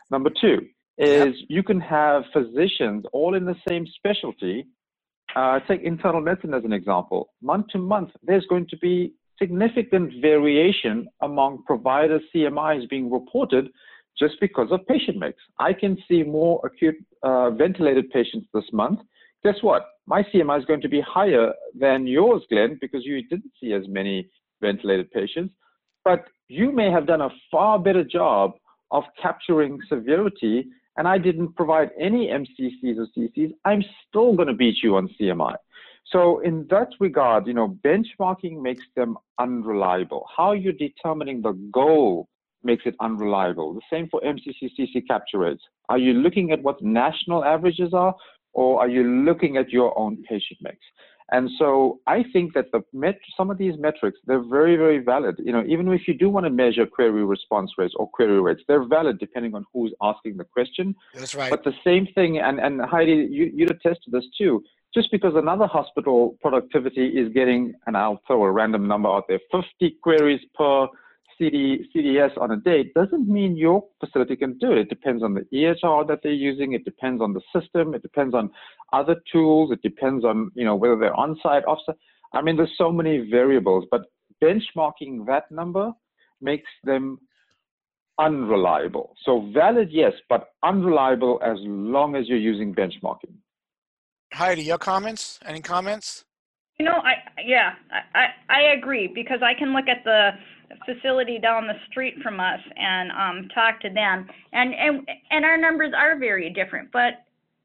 Number 0.09 0.29
two 0.29 0.67
is 0.97 1.27
yep. 1.27 1.45
you 1.49 1.63
can 1.63 1.79
have 1.79 2.23
physicians 2.33 3.05
all 3.13 3.35
in 3.35 3.45
the 3.45 3.55
same 3.67 3.85
specialty. 3.95 4.67
Uh, 5.35 5.59
take 5.67 5.81
internal 5.81 6.19
medicine 6.19 6.53
as 6.53 6.65
an 6.65 6.73
example. 6.73 7.29
Month 7.41 7.67
to 7.67 7.77
month, 7.77 8.09
there's 8.23 8.45
going 8.47 8.67
to 8.67 8.77
be 8.77 9.13
significant 9.39 10.13
variation 10.21 11.07
among 11.21 11.63
provider 11.65 12.19
CMIs 12.33 12.87
being 12.89 13.11
reported 13.11 13.69
just 14.19 14.35
because 14.39 14.67
of 14.71 14.85
patient 14.87 15.17
mix. 15.17 15.37
I 15.57 15.73
can 15.73 15.97
see 16.07 16.23
more 16.23 16.61
acute 16.65 16.95
uh, 17.23 17.49
ventilated 17.51 18.09
patients 18.11 18.47
this 18.53 18.65
month. 18.71 18.99
Guess 19.43 19.55
what? 19.61 19.83
My 20.05 20.23
CMI 20.23 20.59
is 20.59 20.65
going 20.65 20.81
to 20.81 20.89
be 20.89 21.01
higher 21.01 21.53
than 21.79 22.05
yours, 22.05 22.43
Glenn, 22.49 22.77
because 22.79 23.03
you 23.05 23.23
didn't 23.27 23.51
see 23.59 23.73
as 23.73 23.83
many 23.87 24.29
ventilated 24.61 25.09
patients. 25.11 25.53
But 26.03 26.25
you 26.47 26.71
may 26.71 26.91
have 26.91 27.07
done 27.07 27.21
a 27.21 27.29
far 27.49 27.79
better 27.79 28.03
job 28.03 28.53
of 28.91 29.03
capturing 29.21 29.79
severity, 29.87 30.65
and 30.97 31.07
I 31.07 31.17
didn't 31.17 31.55
provide 31.55 31.91
any 31.99 32.27
MCCs 32.27 32.97
or 32.97 33.07
CCs. 33.17 33.53
I'm 33.65 33.83
still 34.07 34.35
going 34.35 34.47
to 34.47 34.53
beat 34.53 34.77
you 34.83 34.97
on 34.97 35.09
CMI. 35.19 35.55
So 36.05 36.39
in 36.39 36.67
that 36.69 36.89
regard, 36.99 37.47
you 37.47 37.53
know, 37.53 37.77
benchmarking 37.85 38.61
makes 38.61 38.83
them 38.95 39.17
unreliable. 39.39 40.27
How 40.35 40.51
you're 40.51 40.73
determining 40.73 41.41
the 41.41 41.53
goal 41.71 42.27
makes 42.63 42.83
it 42.85 42.95
unreliable. 42.99 43.73
The 43.73 43.81
same 43.89 44.09
for 44.09 44.19
MCCCC 44.21 45.07
capture 45.07 45.39
rates. 45.39 45.63
Are 45.89 45.97
you 45.97 46.13
looking 46.13 46.51
at 46.51 46.61
what 46.61 46.81
national 46.81 47.45
averages 47.45 47.93
are, 47.93 48.15
or 48.53 48.81
are 48.81 48.89
you 48.89 49.03
looking 49.03 49.57
at 49.57 49.69
your 49.69 49.97
own 49.97 50.17
patient 50.27 50.59
mix? 50.61 50.77
And 51.31 51.49
so 51.57 51.99
I 52.07 52.23
think 52.33 52.53
that 52.55 52.71
the 52.73 52.81
met- 52.91 53.19
some 53.37 53.49
of 53.49 53.57
these 53.57 53.77
metrics, 53.79 54.19
they're 54.25 54.43
very, 54.43 54.75
very 54.75 54.99
valid. 54.99 55.35
You 55.39 55.53
know, 55.53 55.63
even 55.65 55.87
if 55.93 56.07
you 56.07 56.13
do 56.13 56.29
want 56.29 56.45
to 56.45 56.49
measure 56.49 56.85
query 56.85 57.23
response 57.23 57.71
rates 57.77 57.93
or 57.95 58.09
query 58.09 58.41
rates, 58.41 58.61
they're 58.67 58.83
valid 58.83 59.17
depending 59.17 59.55
on 59.55 59.65
who's 59.73 59.93
asking 60.01 60.37
the 60.37 60.43
question. 60.43 60.93
That's 61.13 61.33
right. 61.33 61.49
But 61.49 61.63
the 61.63 61.73
same 61.85 62.07
thing, 62.15 62.39
and, 62.39 62.59
and 62.59 62.81
Heidi, 62.81 63.29
you, 63.31 63.49
you'd 63.53 63.71
attest 63.71 64.03
to 64.05 64.11
this 64.11 64.25
too, 64.37 64.61
just 64.93 65.09
because 65.09 65.33
another 65.35 65.67
hospital 65.67 66.37
productivity 66.41 67.07
is 67.07 67.31
getting, 67.33 67.73
and 67.87 67.95
I'll 67.95 68.21
throw 68.27 68.43
a 68.43 68.51
random 68.51 68.85
number 68.85 69.07
out 69.07 69.23
there, 69.29 69.39
50 69.51 69.97
queries 70.03 70.41
per 70.53 70.87
CD, 71.37 71.89
CDS 71.95 72.37
on 72.39 72.51
a 72.51 72.57
date 72.57 72.93
doesn't 72.93 73.27
mean 73.27 73.55
your 73.55 73.83
facility 73.99 74.35
can 74.35 74.57
do 74.57 74.71
it. 74.71 74.79
It 74.79 74.89
depends 74.89 75.23
on 75.23 75.33
the 75.33 75.41
EHR 75.53 76.07
that 76.07 76.19
they're 76.23 76.31
using. 76.31 76.73
It 76.73 76.85
depends 76.85 77.21
on 77.21 77.33
the 77.33 77.41
system. 77.53 77.93
It 77.93 78.01
depends 78.01 78.33
on 78.33 78.49
other 78.93 79.15
tools. 79.31 79.71
It 79.71 79.81
depends 79.81 80.23
on, 80.25 80.51
you 80.55 80.65
know, 80.65 80.75
whether 80.75 80.97
they're 80.97 81.15
on-site, 81.15 81.65
off-site. 81.65 81.95
I 82.33 82.41
mean, 82.41 82.57
there's 82.57 82.71
so 82.77 82.91
many 82.91 83.27
variables, 83.29 83.85
but 83.91 84.01
benchmarking 84.43 85.25
that 85.27 85.51
number 85.51 85.91
makes 86.41 86.69
them 86.83 87.19
unreliable. 88.19 89.15
So 89.25 89.49
valid, 89.53 89.89
yes, 89.91 90.13
but 90.29 90.49
unreliable 90.63 91.39
as 91.43 91.57
long 91.61 92.15
as 92.15 92.27
you're 92.27 92.37
using 92.37 92.73
benchmarking. 92.73 93.33
Heidi, 94.33 94.63
your 94.63 94.77
comments? 94.77 95.39
Any 95.45 95.61
comments? 95.61 96.25
You 96.79 96.85
know, 96.85 97.01
I 97.03 97.13
yeah, 97.45 97.73
I, 98.15 98.27
I 98.49 98.61
agree 98.77 99.07
because 99.13 99.39
I 99.43 99.53
can 99.53 99.73
look 99.73 99.87
at 99.87 100.03
the 100.03 100.31
facility 100.85 101.39
down 101.39 101.67
the 101.67 101.73
street 101.89 102.15
from 102.23 102.39
us 102.39 102.59
and 102.77 103.11
um, 103.11 103.49
talk 103.53 103.79
to 103.81 103.89
them. 103.89 104.27
And, 104.53 104.73
and, 104.73 105.07
and 105.29 105.45
our 105.45 105.57
numbers 105.57 105.93
are 105.97 106.17
very 106.17 106.49
different, 106.49 106.91
but 106.91 107.23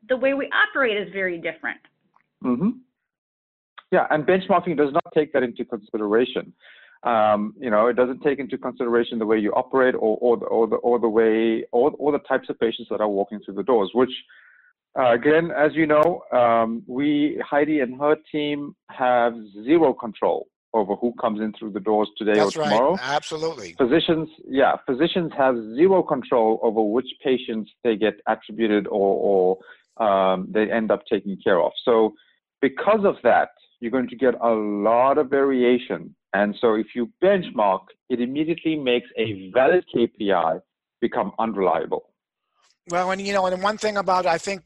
the 0.08 0.16
way 0.16 0.34
we 0.34 0.50
operate 0.52 0.96
is 0.96 1.12
very 1.12 1.38
different. 1.38 1.80
Mm-hmm. 2.44 2.70
Yeah, 3.92 4.06
and 4.10 4.24
benchmarking 4.24 4.76
does 4.76 4.92
not 4.92 5.04
take 5.14 5.32
that 5.32 5.42
into 5.42 5.64
consideration. 5.64 6.52
Um, 7.02 7.54
you 7.58 7.70
know, 7.70 7.86
it 7.86 7.94
doesn't 7.94 8.20
take 8.22 8.38
into 8.40 8.58
consideration 8.58 9.18
the 9.18 9.26
way 9.26 9.38
you 9.38 9.52
operate 9.52 9.94
or, 9.94 10.18
or, 10.20 10.36
the, 10.36 10.46
or, 10.46 10.66
the, 10.66 10.76
or 10.76 10.98
the 10.98 11.08
way, 11.08 11.64
or, 11.70 11.92
or 11.98 12.12
the 12.12 12.18
types 12.20 12.48
of 12.48 12.58
patients 12.58 12.88
that 12.90 13.00
are 13.00 13.08
walking 13.08 13.40
through 13.44 13.54
the 13.54 13.62
doors, 13.62 13.90
which, 13.94 14.10
uh, 14.98 15.12
again, 15.12 15.50
as 15.56 15.72
you 15.74 15.86
know, 15.86 16.22
um, 16.32 16.82
we, 16.86 17.40
Heidi 17.48 17.80
and 17.80 17.98
her 18.00 18.16
team 18.32 18.74
have 18.90 19.34
zero 19.64 19.92
control 19.92 20.48
over 20.76 20.94
who 20.96 21.12
comes 21.20 21.40
in 21.40 21.52
through 21.58 21.70
the 21.70 21.80
doors 21.80 22.08
today 22.16 22.34
That's 22.34 22.56
or 22.56 22.64
tomorrow. 22.64 22.90
Right. 22.92 23.00
Absolutely. 23.02 23.74
Physicians, 23.78 24.28
yeah, 24.48 24.76
physicians 24.86 25.32
have 25.36 25.56
zero 25.74 26.02
control 26.02 26.60
over 26.62 26.82
which 26.82 27.06
patients 27.22 27.70
they 27.84 27.96
get 27.96 28.14
attributed 28.26 28.86
or, 28.86 29.58
or 29.98 30.04
um, 30.06 30.48
they 30.50 30.70
end 30.70 30.90
up 30.90 31.02
taking 31.10 31.36
care 31.42 31.60
of. 31.60 31.72
So, 31.84 32.14
because 32.62 33.04
of 33.04 33.16
that, 33.22 33.50
you're 33.80 33.90
going 33.90 34.08
to 34.08 34.16
get 34.16 34.34
a 34.40 34.50
lot 34.50 35.18
of 35.18 35.30
variation. 35.30 36.14
And 36.32 36.54
so, 36.60 36.74
if 36.74 36.88
you 36.94 37.10
benchmark, 37.22 37.80
it 38.08 38.20
immediately 38.20 38.76
makes 38.76 39.08
a 39.16 39.50
valid 39.52 39.84
KPI 39.94 40.60
become 41.00 41.32
unreliable. 41.38 42.10
Well, 42.90 43.10
and 43.10 43.20
you 43.20 43.32
know, 43.32 43.46
and 43.46 43.62
one 43.62 43.78
thing 43.78 43.96
about 43.96 44.26
I 44.26 44.38
think 44.38 44.62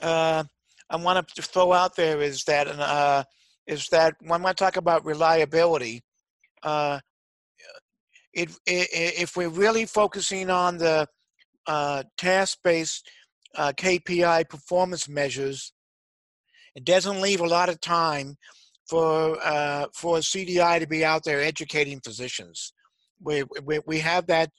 uh, 0.00 0.44
I 0.88 0.96
want 0.96 1.28
to 1.28 1.42
throw 1.42 1.72
out 1.72 1.96
there 1.96 2.20
is 2.20 2.44
that 2.44 2.66
uh, 2.66 3.24
is 3.70 3.86
that 3.88 4.16
when 4.20 4.44
I 4.44 4.52
talk 4.52 4.76
about 4.76 5.06
reliability, 5.06 6.02
uh, 6.64 6.98
it, 8.34 8.50
it, 8.66 8.88
if 9.22 9.36
we're 9.36 9.48
really 9.48 9.86
focusing 9.86 10.50
on 10.50 10.76
the 10.78 11.06
uh, 11.68 12.02
task-based 12.18 13.08
uh, 13.56 13.72
KPI 13.76 14.48
performance 14.48 15.08
measures, 15.08 15.72
it 16.74 16.84
doesn't 16.84 17.20
leave 17.20 17.40
a 17.40 17.46
lot 17.46 17.68
of 17.68 17.80
time 17.80 18.36
for 18.88 19.38
uh, 19.44 19.86
for 19.94 20.18
CDI 20.18 20.80
to 20.80 20.86
be 20.86 21.04
out 21.04 21.22
there 21.24 21.40
educating 21.40 22.00
physicians. 22.00 22.72
We 23.22 23.44
we, 23.64 23.80
we 23.86 23.98
have 24.00 24.26
that 24.26 24.50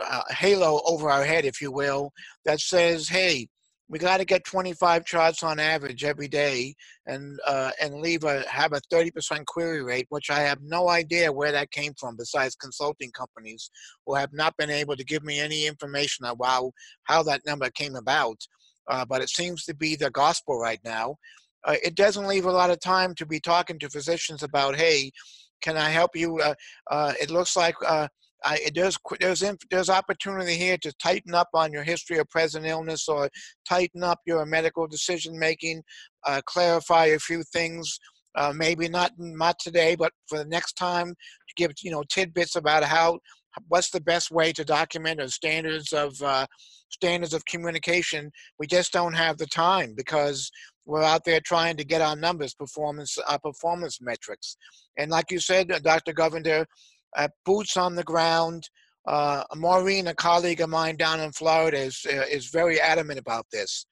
uh, 0.00 0.22
halo 0.30 0.80
over 0.86 1.10
our 1.10 1.24
head, 1.24 1.44
if 1.44 1.60
you 1.60 1.72
will, 1.72 2.12
that 2.44 2.60
says, 2.60 3.08
"Hey, 3.08 3.48
we 3.90 3.98
got 3.98 4.18
to 4.18 4.24
get 4.24 4.44
25 4.44 5.04
charts 5.04 5.42
on 5.42 5.58
average 5.58 6.04
every 6.04 6.28
day, 6.28 6.74
and 7.06 7.38
uh, 7.44 7.72
and 7.82 7.96
leave 7.96 8.22
a 8.22 8.48
have 8.48 8.72
a 8.72 8.80
30% 8.92 9.44
query 9.46 9.82
rate, 9.82 10.06
which 10.10 10.30
I 10.30 10.38
have 10.40 10.62
no 10.62 10.88
idea 10.88 11.32
where 11.32 11.50
that 11.50 11.72
came 11.72 11.92
from. 11.98 12.16
Besides 12.16 12.54
consulting 12.54 13.10
companies 13.10 13.68
who 14.06 14.14
have 14.14 14.32
not 14.32 14.56
been 14.56 14.70
able 14.70 14.96
to 14.96 15.04
give 15.04 15.24
me 15.24 15.40
any 15.40 15.66
information 15.66 16.24
about 16.24 16.70
how 17.04 17.24
that 17.24 17.44
number 17.44 17.68
came 17.70 17.96
about, 17.96 18.38
uh, 18.88 19.04
but 19.04 19.22
it 19.22 19.28
seems 19.28 19.64
to 19.64 19.74
be 19.74 19.96
the 19.96 20.10
gospel 20.10 20.56
right 20.58 20.80
now. 20.84 21.16
Uh, 21.64 21.74
it 21.82 21.96
doesn't 21.96 22.28
leave 22.28 22.46
a 22.46 22.52
lot 22.52 22.70
of 22.70 22.78
time 22.80 23.12
to 23.16 23.26
be 23.26 23.40
talking 23.40 23.78
to 23.80 23.90
physicians 23.90 24.44
about, 24.44 24.76
hey, 24.76 25.10
can 25.60 25.76
I 25.76 25.90
help 25.90 26.12
you? 26.14 26.38
Uh, 26.38 26.54
uh, 26.90 27.12
it 27.20 27.30
looks 27.30 27.56
like 27.56 27.74
uh, 27.86 28.08
There's 28.74 28.98
there's 29.20 29.44
there's 29.70 29.90
opportunity 29.90 30.56
here 30.56 30.78
to 30.78 30.92
tighten 30.94 31.34
up 31.34 31.48
on 31.54 31.72
your 31.72 31.82
history 31.82 32.18
of 32.18 32.28
present 32.28 32.66
illness 32.66 33.08
or 33.08 33.28
tighten 33.68 34.02
up 34.02 34.20
your 34.26 34.44
medical 34.46 34.86
decision 34.86 35.38
making, 35.38 35.82
uh, 36.26 36.40
clarify 36.46 37.06
a 37.06 37.18
few 37.18 37.42
things. 37.42 37.98
Uh, 38.36 38.52
maybe 38.54 38.88
not 38.88 39.10
not 39.18 39.58
today, 39.58 39.96
but 39.96 40.12
for 40.28 40.38
the 40.38 40.44
next 40.44 40.74
time, 40.74 41.08
to 41.08 41.54
give 41.56 41.72
you 41.82 41.90
know 41.90 42.04
tidbits 42.08 42.56
about 42.56 42.84
how 42.84 43.18
what's 43.68 43.90
the 43.90 44.00
best 44.00 44.30
way 44.30 44.52
to 44.52 44.64
document 44.64 45.20
or 45.20 45.28
standards 45.28 45.92
of 45.92 46.20
uh, 46.22 46.46
standards 46.90 47.34
of 47.34 47.44
communication. 47.44 48.30
We 48.58 48.66
just 48.66 48.92
don't 48.92 49.14
have 49.14 49.38
the 49.38 49.46
time 49.46 49.94
because 49.96 50.50
we're 50.86 51.02
out 51.02 51.24
there 51.24 51.40
trying 51.40 51.76
to 51.76 51.84
get 51.84 52.00
our 52.00 52.16
numbers, 52.16 52.54
performance, 52.54 53.16
our 53.28 53.38
performance 53.38 53.98
metrics. 54.00 54.56
And 54.98 55.10
like 55.10 55.30
you 55.30 55.38
said, 55.38 55.68
Dr. 55.82 56.12
Govender, 56.12 56.62
uh, 56.62 56.64
boots 57.44 57.76
on 57.76 57.94
the 57.94 58.04
ground. 58.04 58.68
Uh, 59.06 59.42
Maureen, 59.56 60.08
a 60.08 60.14
colleague 60.14 60.60
of 60.60 60.68
mine 60.68 60.96
down 60.96 61.20
in 61.20 61.32
Florida, 61.32 61.78
is 61.78 62.04
uh, 62.06 62.26
is 62.30 62.48
very 62.48 62.80
adamant 62.80 63.18
about 63.18 63.46
this. 63.50 63.86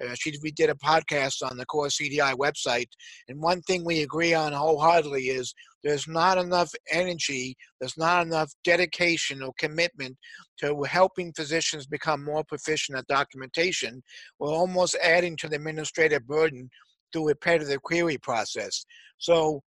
Uh, 0.00 0.14
she 0.14 0.32
we 0.42 0.50
did 0.50 0.70
a 0.70 0.74
podcast 0.74 1.48
on 1.48 1.56
the 1.56 1.66
core 1.66 1.88
CDI 1.88 2.34
website, 2.34 2.88
and 3.28 3.40
one 3.40 3.60
thing 3.62 3.84
we 3.84 4.02
agree 4.02 4.34
on 4.34 4.52
wholeheartedly 4.52 5.24
is 5.24 5.52
there's 5.84 6.08
not 6.08 6.38
enough 6.38 6.70
energy, 6.90 7.56
there's 7.80 7.98
not 7.98 8.26
enough 8.26 8.50
dedication 8.64 9.42
or 9.42 9.52
commitment 9.58 10.16
to 10.58 10.82
helping 10.84 11.32
physicians 11.32 11.86
become 11.86 12.24
more 12.24 12.44
proficient 12.44 12.96
at 12.98 13.06
documentation. 13.08 14.02
We're 14.38 14.48
almost 14.48 14.96
adding 15.02 15.36
to 15.38 15.48
the 15.48 15.56
administrative 15.56 16.26
burden 16.26 16.70
through 17.12 17.24
a 17.24 17.26
repetitive 17.26 17.82
query 17.82 18.18
process. 18.18 18.84
So 19.18 19.60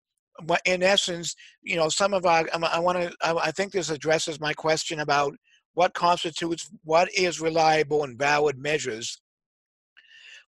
but 0.44 0.62
in 0.66 0.84
essence, 0.84 1.36
you 1.62 1.76
know, 1.76 1.90
some 1.90 2.14
of 2.14 2.26
our, 2.26 2.48
um, 2.54 2.64
I 2.64 2.80
want 2.80 2.98
to, 3.00 3.14
I 3.22 3.52
think 3.52 3.72
this 3.72 3.90
addresses 3.90 4.40
my 4.40 4.54
question 4.54 5.00
about 5.00 5.34
what 5.74 5.94
constitutes, 5.94 6.70
what 6.84 7.10
is 7.14 7.42
reliable 7.42 8.04
and 8.04 8.18
valid 8.18 8.58
measures 8.58 9.22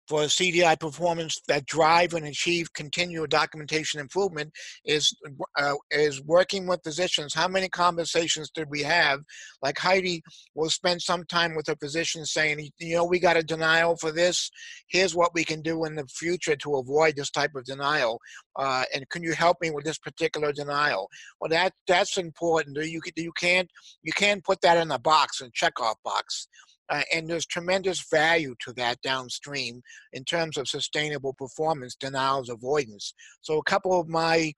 for 0.08 0.22
CDI 0.24 0.80
performance 0.80 1.40
that 1.48 1.66
drive 1.66 2.14
and 2.14 2.26
achieve 2.26 2.72
continual 2.74 3.28
documentation 3.28 4.00
improvement 4.00 4.52
is 4.86 5.14
uh, 5.58 5.76
is 5.92 6.22
working 6.24 6.66
with 6.68 6.84
physicians. 6.84 7.34
How 7.34 7.48
many 7.48 7.68
conversations 7.70 8.50
did 8.50 8.70
we 8.70 8.84
have? 8.84 9.20
Like 9.62 9.78
Heidi 9.78 10.24
will 10.56 10.70
spend 10.70 11.02
some 11.02 11.26
time 11.26 11.56
with 11.56 11.68
a 11.70 11.76
physician 11.76 12.26
saying, 12.26 12.70
you 12.80 12.96
know, 12.96 13.06
we 13.06 13.20
got 13.20 13.38
a 13.38 13.44
denial 13.44 13.98
for 13.98 14.12
this. 14.12 14.50
Here's 14.88 15.16
what 15.16 15.34
we 15.34 15.44
can 15.44 15.62
do 15.62 15.86
in 15.86 15.96
the 15.96 16.06
future 16.08 16.56
to 16.56 16.76
avoid 16.76 17.16
this 17.16 17.32
type 17.32 17.52
of 17.56 17.66
denial. 17.66 18.20
Uh, 18.56 18.84
and 18.94 19.08
can 19.10 19.24
you 19.24 19.34
help 19.34 19.58
me 19.62 19.72
with 19.72 19.86
this 19.86 19.98
particular 19.98 20.52
denial? 20.54 21.10
Well, 21.42 21.50
that 21.50 21.74
that's 21.88 22.18
important. 22.18 22.78
You 22.78 23.02
you 23.16 23.32
can't 23.34 23.70
you 24.04 24.14
can't 24.14 24.44
put 24.44 24.62
that 24.62 24.78
in 24.78 24.92
a 24.92 25.00
box 25.00 25.42
and 25.42 25.54
check 25.54 25.80
off 25.82 25.98
box. 26.04 26.48
Uh, 26.90 27.02
and 27.14 27.30
there's 27.30 27.46
tremendous 27.46 28.08
value 28.10 28.56
to 28.60 28.72
that 28.74 29.02
downstream 29.02 29.82
in 30.14 30.24
terms 30.24 30.58
of 30.58 30.68
sustainable 30.68 31.34
performance, 31.34 31.96
denials, 31.96 32.50
avoidance. 32.50 33.14
So, 33.42 33.58
a 33.58 33.64
couple 33.64 34.00
of 34.00 34.08
my, 34.08 34.54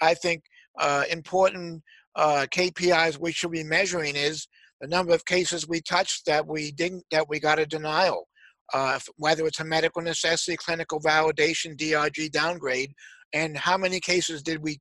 I 0.00 0.14
think, 0.14 0.44
uh, 0.78 1.04
important 1.10 1.82
uh, 2.16 2.46
KPIs 2.54 3.18
we 3.18 3.32
should 3.32 3.52
be 3.52 3.64
measuring 3.64 4.16
is 4.16 4.46
the 4.80 4.88
number 4.88 5.14
of 5.14 5.24
cases 5.24 5.68
we 5.68 5.80
touched 5.80 6.26
that 6.26 6.46
we 6.46 6.72
didn't, 6.72 7.04
that 7.10 7.28
we 7.28 7.40
got 7.40 7.58
a 7.58 7.66
denial. 7.66 8.26
Uh, 8.72 9.00
whether 9.16 9.46
it's 9.46 9.58
a 9.58 9.64
medical 9.64 10.00
necessity, 10.00 10.56
clinical 10.56 11.00
validation, 11.00 11.76
DRG 11.76 12.30
downgrade, 12.30 12.92
and 13.32 13.56
how 13.56 13.76
many 13.76 13.98
cases 13.98 14.42
did 14.42 14.62
we 14.62 14.78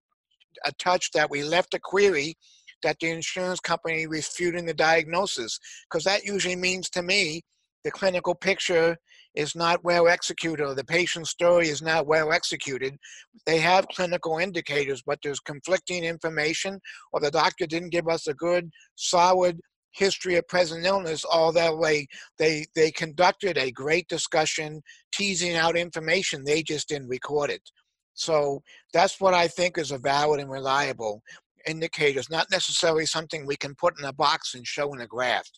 uh, 0.66 0.72
touch 0.78 1.12
that 1.12 1.30
we 1.30 1.44
left 1.44 1.74
a 1.74 1.80
query 1.80 2.36
that 2.84 2.98
the 3.00 3.10
insurance 3.10 3.60
company 3.60 4.08
refuting 4.08 4.66
the 4.66 4.74
diagnosis 4.74 5.60
because 5.90 6.04
that 6.04 6.24
usually 6.24 6.56
means 6.56 6.90
to 6.90 7.02
me 7.02 7.42
the 7.84 7.92
clinical 7.92 8.36
picture 8.36 8.98
is 9.36 9.56
not 9.56 9.84
well 9.84 10.08
executed 10.08 10.66
or 10.66 10.76
the 10.76 10.84
patient's 10.84 11.30
story 11.30 11.70
is 11.70 11.82
not 11.82 12.08
well 12.08 12.32
executed. 12.34 12.98
They 13.46 13.60
have 13.60 13.88
clinical 13.88 14.38
indicators, 14.38 15.02
but 15.06 15.20
there's 15.24 15.40
conflicting 15.40 16.04
information, 16.04 16.80
or 17.14 17.20
the 17.20 17.32
doctor 17.32 17.66
didn't 17.68 17.92
give 17.92 18.08
us 18.08 18.28
a 18.28 18.34
good, 18.34 18.70
solid 18.96 19.60
history 19.92 20.36
of 20.36 20.48
present 20.48 20.86
illness 20.86 21.26
all 21.26 21.52
that 21.52 21.76
way 21.76 22.08
they 22.38 22.64
they 22.76 22.92
conducted 22.92 23.58
a 23.58 23.72
great 23.72 24.08
discussion 24.08 24.84
teasing 25.12 25.56
out 25.56 25.76
information 25.76 26.44
they 26.44 26.62
just 26.62 26.88
didn't 26.88 27.08
record 27.08 27.50
it 27.50 27.72
so 28.14 28.62
that's 28.94 29.20
what 29.20 29.34
i 29.34 29.48
think 29.48 29.80
is 29.80 29.90
a 29.90 29.98
valid 29.98 30.40
and 30.40 30.52
reliable 30.52 31.24
indicators, 31.66 32.30
not 32.30 32.50
necessarily 32.52 33.06
something 33.06 33.46
we 33.46 33.56
can 33.56 33.76
put 33.76 34.00
in 34.00 34.06
a 34.06 34.14
box 34.14 34.56
and 34.56 34.66
show 34.66 34.94
in 34.94 35.02
a 35.02 35.08
graph. 35.08 35.50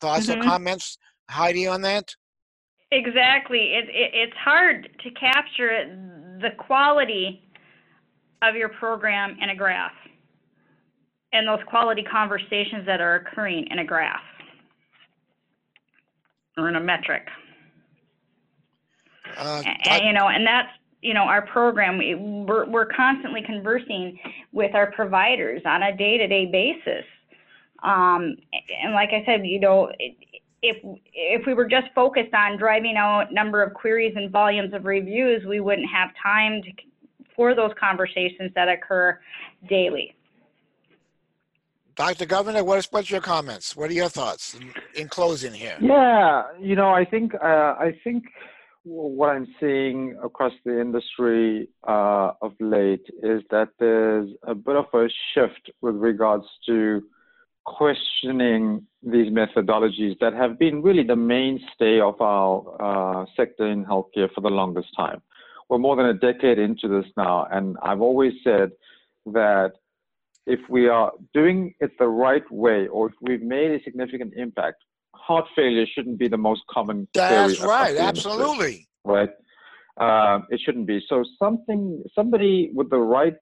Thoughts 0.00 0.26
mm-hmm. 0.26 0.40
or 0.40 0.44
comments, 0.44 0.98
Heidi, 1.30 1.66
on 1.66 1.82
that? 1.82 2.14
Exactly. 2.92 3.74
It, 3.74 3.88
it, 3.88 4.10
it's 4.14 4.36
hard 4.36 4.88
to 5.02 5.10
capture 5.12 5.86
the 6.40 6.50
quality 6.58 7.42
of 8.42 8.54
your 8.54 8.68
program 8.68 9.36
in 9.40 9.50
a 9.50 9.56
graph 9.56 9.92
and 11.32 11.48
those 11.48 11.64
quality 11.66 12.02
conversations 12.02 12.86
that 12.86 13.00
are 13.00 13.16
occurring 13.16 13.66
in 13.70 13.80
a 13.80 13.84
graph 13.84 14.20
or 16.56 16.68
in 16.68 16.76
a 16.76 16.80
metric. 16.80 17.26
Uh, 19.36 19.62
and, 19.90 20.04
you 20.04 20.12
know, 20.12 20.28
and 20.28 20.46
that's 20.46 20.68
you 21.02 21.14
know, 21.14 21.22
our 21.22 21.46
program, 21.46 21.98
we're, 22.46 22.68
we're 22.68 22.86
constantly 22.86 23.42
conversing 23.42 24.18
with 24.52 24.74
our 24.74 24.90
providers 24.92 25.62
on 25.64 25.82
a 25.82 25.96
day-to-day 25.96 26.46
basis. 26.46 27.04
Um, 27.82 28.36
and 28.82 28.92
like 28.94 29.10
I 29.10 29.22
said, 29.26 29.46
you 29.46 29.60
know, 29.60 29.90
if 30.62 30.76
if 31.12 31.46
we 31.46 31.54
were 31.54 31.68
just 31.68 31.86
focused 31.94 32.34
on 32.34 32.58
driving 32.58 32.96
out 32.96 33.32
number 33.32 33.62
of 33.62 33.74
queries 33.74 34.14
and 34.16 34.30
volumes 34.30 34.72
of 34.72 34.84
reviews, 34.84 35.44
we 35.46 35.60
wouldn't 35.60 35.88
have 35.90 36.10
time 36.20 36.62
to, 36.62 36.70
for 37.36 37.54
those 37.54 37.70
conversations 37.78 38.50
that 38.54 38.68
occur 38.68 39.20
daily. 39.68 40.14
Dr. 41.94 42.26
Govender, 42.26 42.64
what 42.64 42.78
is, 42.78 42.88
what's 42.90 43.10
your 43.10 43.20
comments? 43.20 43.76
What 43.76 43.90
are 43.90 43.94
your 43.94 44.08
thoughts 44.08 44.54
in, 44.54 44.72
in 44.94 45.08
closing 45.08 45.52
here? 45.52 45.76
Yeah, 45.80 46.44
you 46.60 46.76
know, 46.76 46.90
I 46.90 47.04
think 47.04 47.34
uh, 47.34 47.74
I 47.78 47.98
think 48.04 48.24
what 48.86 49.30
I'm 49.30 49.48
seeing 49.58 50.16
across 50.22 50.52
the 50.64 50.80
industry 50.80 51.68
uh, 51.88 52.30
of 52.40 52.52
late 52.60 53.04
is 53.20 53.42
that 53.50 53.70
there's 53.80 54.30
a 54.44 54.54
bit 54.54 54.76
of 54.76 54.84
a 54.94 55.08
shift 55.34 55.70
with 55.82 55.96
regards 55.96 56.44
to 56.66 57.02
questioning 57.64 58.86
these 59.02 59.32
methodologies 59.32 60.16
that 60.20 60.34
have 60.34 60.56
been 60.56 60.82
really 60.82 61.02
the 61.02 61.16
mainstay 61.16 61.98
of 62.00 62.20
our 62.20 62.62
uh, 62.80 63.26
sector 63.36 63.66
in 63.66 63.84
healthcare 63.84 64.32
for 64.32 64.40
the 64.40 64.48
longest 64.48 64.88
time. 64.96 65.20
We're 65.68 65.78
more 65.78 65.96
than 65.96 66.06
a 66.06 66.14
decade 66.14 66.60
into 66.60 66.86
this 66.86 67.10
now, 67.16 67.48
and 67.50 67.76
I've 67.82 68.00
always 68.00 68.34
said 68.44 68.70
that 69.26 69.72
if 70.46 70.60
we 70.70 70.86
are 70.86 71.10
doing 71.34 71.74
it 71.80 71.90
the 71.98 72.06
right 72.06 72.48
way 72.52 72.86
or 72.86 73.08
if 73.08 73.14
we've 73.20 73.42
made 73.42 73.72
a 73.72 73.82
significant 73.82 74.34
impact, 74.36 74.84
heart 75.26 75.46
failure 75.56 75.86
shouldn't 75.92 76.18
be 76.18 76.28
the 76.28 76.36
most 76.36 76.62
common. 76.70 77.08
That's 77.14 77.60
right, 77.60 77.96
absolutely. 77.96 78.88
Right? 79.04 79.30
Uh, 79.96 80.40
it 80.50 80.60
shouldn't 80.64 80.86
be. 80.86 81.00
So 81.08 81.24
something, 81.38 82.02
somebody 82.14 82.70
with 82.74 82.90
the 82.90 82.98
right 82.98 83.36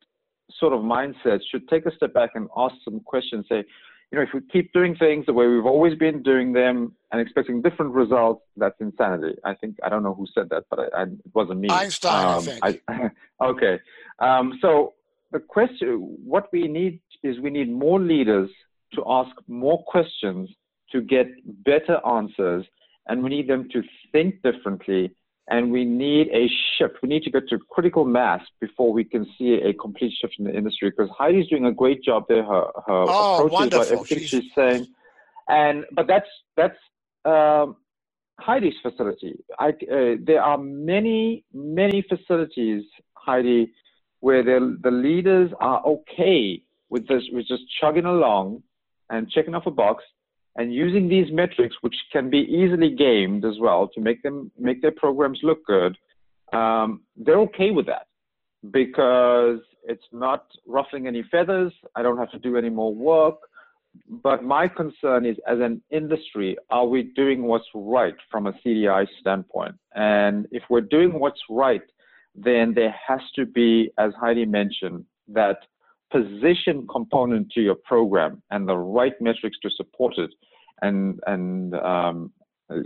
sort 0.58 0.72
of 0.72 0.80
mindset 0.80 1.40
should 1.50 1.68
take 1.68 1.86
a 1.86 1.94
step 1.96 2.14
back 2.14 2.30
and 2.34 2.48
ask 2.56 2.74
some 2.84 3.00
questions. 3.00 3.46
Say, 3.48 3.64
you 4.10 4.18
know, 4.18 4.22
if 4.22 4.28
we 4.32 4.40
keep 4.52 4.72
doing 4.72 4.94
things 4.96 5.26
the 5.26 5.32
way 5.32 5.46
we've 5.46 5.66
always 5.66 5.98
been 5.98 6.22
doing 6.22 6.52
them 6.52 6.92
and 7.10 7.20
expecting 7.20 7.60
different 7.60 7.92
results, 7.92 8.42
that's 8.56 8.80
insanity. 8.80 9.34
I 9.44 9.54
think 9.54 9.76
I 9.82 9.88
don't 9.88 10.02
know 10.02 10.14
who 10.14 10.26
said 10.34 10.48
that, 10.50 10.64
but 10.70 10.78
I, 10.78 11.00
I, 11.00 11.02
it 11.02 11.34
wasn't 11.34 11.60
me. 11.60 11.68
Einstein, 11.70 12.24
um, 12.24 12.48
I 12.62 12.72
think. 12.72 12.82
I, 12.88 13.10
okay, 13.44 13.80
um, 14.20 14.58
so 14.62 14.94
the 15.32 15.40
question, 15.40 16.16
what 16.24 16.48
we 16.52 16.68
need 16.68 17.00
is 17.22 17.40
we 17.40 17.50
need 17.50 17.70
more 17.70 18.00
leaders 18.00 18.50
to 18.94 19.02
ask 19.08 19.30
more 19.48 19.82
questions 19.84 20.48
to 20.92 21.00
get 21.00 21.26
better 21.64 21.98
answers, 22.06 22.64
and 23.06 23.22
we 23.22 23.30
need 23.30 23.48
them 23.48 23.68
to 23.72 23.82
think 24.12 24.42
differently 24.42 25.14
and 25.48 25.70
we 25.70 25.84
need 25.84 26.28
a 26.28 26.48
shift. 26.76 26.96
We 27.02 27.08
need 27.08 27.22
to 27.24 27.30
get 27.30 27.48
to 27.48 27.58
critical 27.70 28.04
mass 28.04 28.40
before 28.60 28.92
we 28.92 29.04
can 29.04 29.26
see 29.36 29.54
a 29.54 29.74
complete 29.74 30.12
shift 30.20 30.34
in 30.38 30.46
the 30.46 30.56
industry. 30.56 30.90
Because 30.90 31.10
Heidi's 31.16 31.48
doing 31.48 31.66
a 31.66 31.72
great 31.72 32.02
job 32.02 32.24
there. 32.28 32.44
Her, 32.44 32.64
her 32.86 33.04
oh, 33.08 33.46
approach 33.46 33.74
is 33.74 33.92
everything 33.92 34.18
she's, 34.20 34.28
she's 34.28 34.54
saying, 34.54 34.86
and 35.48 35.84
but 35.92 36.06
that's 36.06 36.28
that's 36.56 36.78
um, 37.24 37.76
Heidi's 38.38 38.74
facility. 38.82 39.38
I, 39.58 39.68
uh, 39.68 40.16
there 40.22 40.42
are 40.42 40.56
many 40.58 41.44
many 41.52 42.02
facilities, 42.08 42.84
Heidi, 43.14 43.70
where 44.20 44.42
the 44.42 44.78
the 44.82 44.90
leaders 44.90 45.50
are 45.60 45.84
okay 45.84 46.62
with 46.88 47.06
this, 47.06 47.22
with 47.32 47.46
just 47.46 47.64
chugging 47.80 48.06
along 48.06 48.62
and 49.10 49.30
checking 49.30 49.54
off 49.54 49.66
a 49.66 49.70
box 49.70 50.04
and 50.56 50.72
using 50.72 51.08
these 51.08 51.32
metrics, 51.32 51.76
which 51.80 51.96
can 52.12 52.30
be 52.30 52.38
easily 52.38 52.94
gamed 52.94 53.44
as 53.44 53.54
well 53.60 53.88
to 53.88 54.00
make 54.00 54.22
them 54.22 54.50
make 54.58 54.82
their 54.82 54.92
programs 54.92 55.40
look 55.42 55.64
good, 55.66 55.96
um, 56.52 57.02
they're 57.16 57.40
okay 57.40 57.70
with 57.70 57.86
that 57.86 58.06
because 58.70 59.58
it's 59.82 60.04
not 60.12 60.46
ruffling 60.66 61.06
any 61.06 61.24
feathers. 61.30 61.72
I 61.96 62.02
don't 62.02 62.18
have 62.18 62.30
to 62.32 62.38
do 62.38 62.56
any 62.56 62.70
more 62.70 62.94
work. 62.94 63.36
But 64.08 64.42
my 64.42 64.66
concern 64.66 65.24
is, 65.24 65.36
as 65.46 65.60
an 65.60 65.80
industry, 65.90 66.56
are 66.70 66.86
we 66.86 67.04
doing 67.14 67.44
what's 67.44 67.68
right 67.74 68.14
from 68.30 68.46
a 68.46 68.52
CDI 68.64 69.06
standpoint? 69.20 69.76
And 69.94 70.46
if 70.50 70.64
we're 70.68 70.80
doing 70.80 71.18
what's 71.18 71.40
right, 71.48 71.82
then 72.34 72.74
there 72.74 72.94
has 73.06 73.20
to 73.36 73.46
be, 73.46 73.92
as 73.98 74.12
Heidi 74.20 74.46
mentioned, 74.46 75.04
that 75.28 75.58
position 76.10 76.86
component 76.90 77.50
to 77.52 77.60
your 77.60 77.76
program 77.84 78.42
and 78.50 78.68
the 78.68 78.76
right 78.76 79.14
metrics 79.20 79.58
to 79.62 79.70
support 79.70 80.14
it 80.18 80.30
and, 80.82 81.20
and 81.26 81.74
um, 81.74 82.32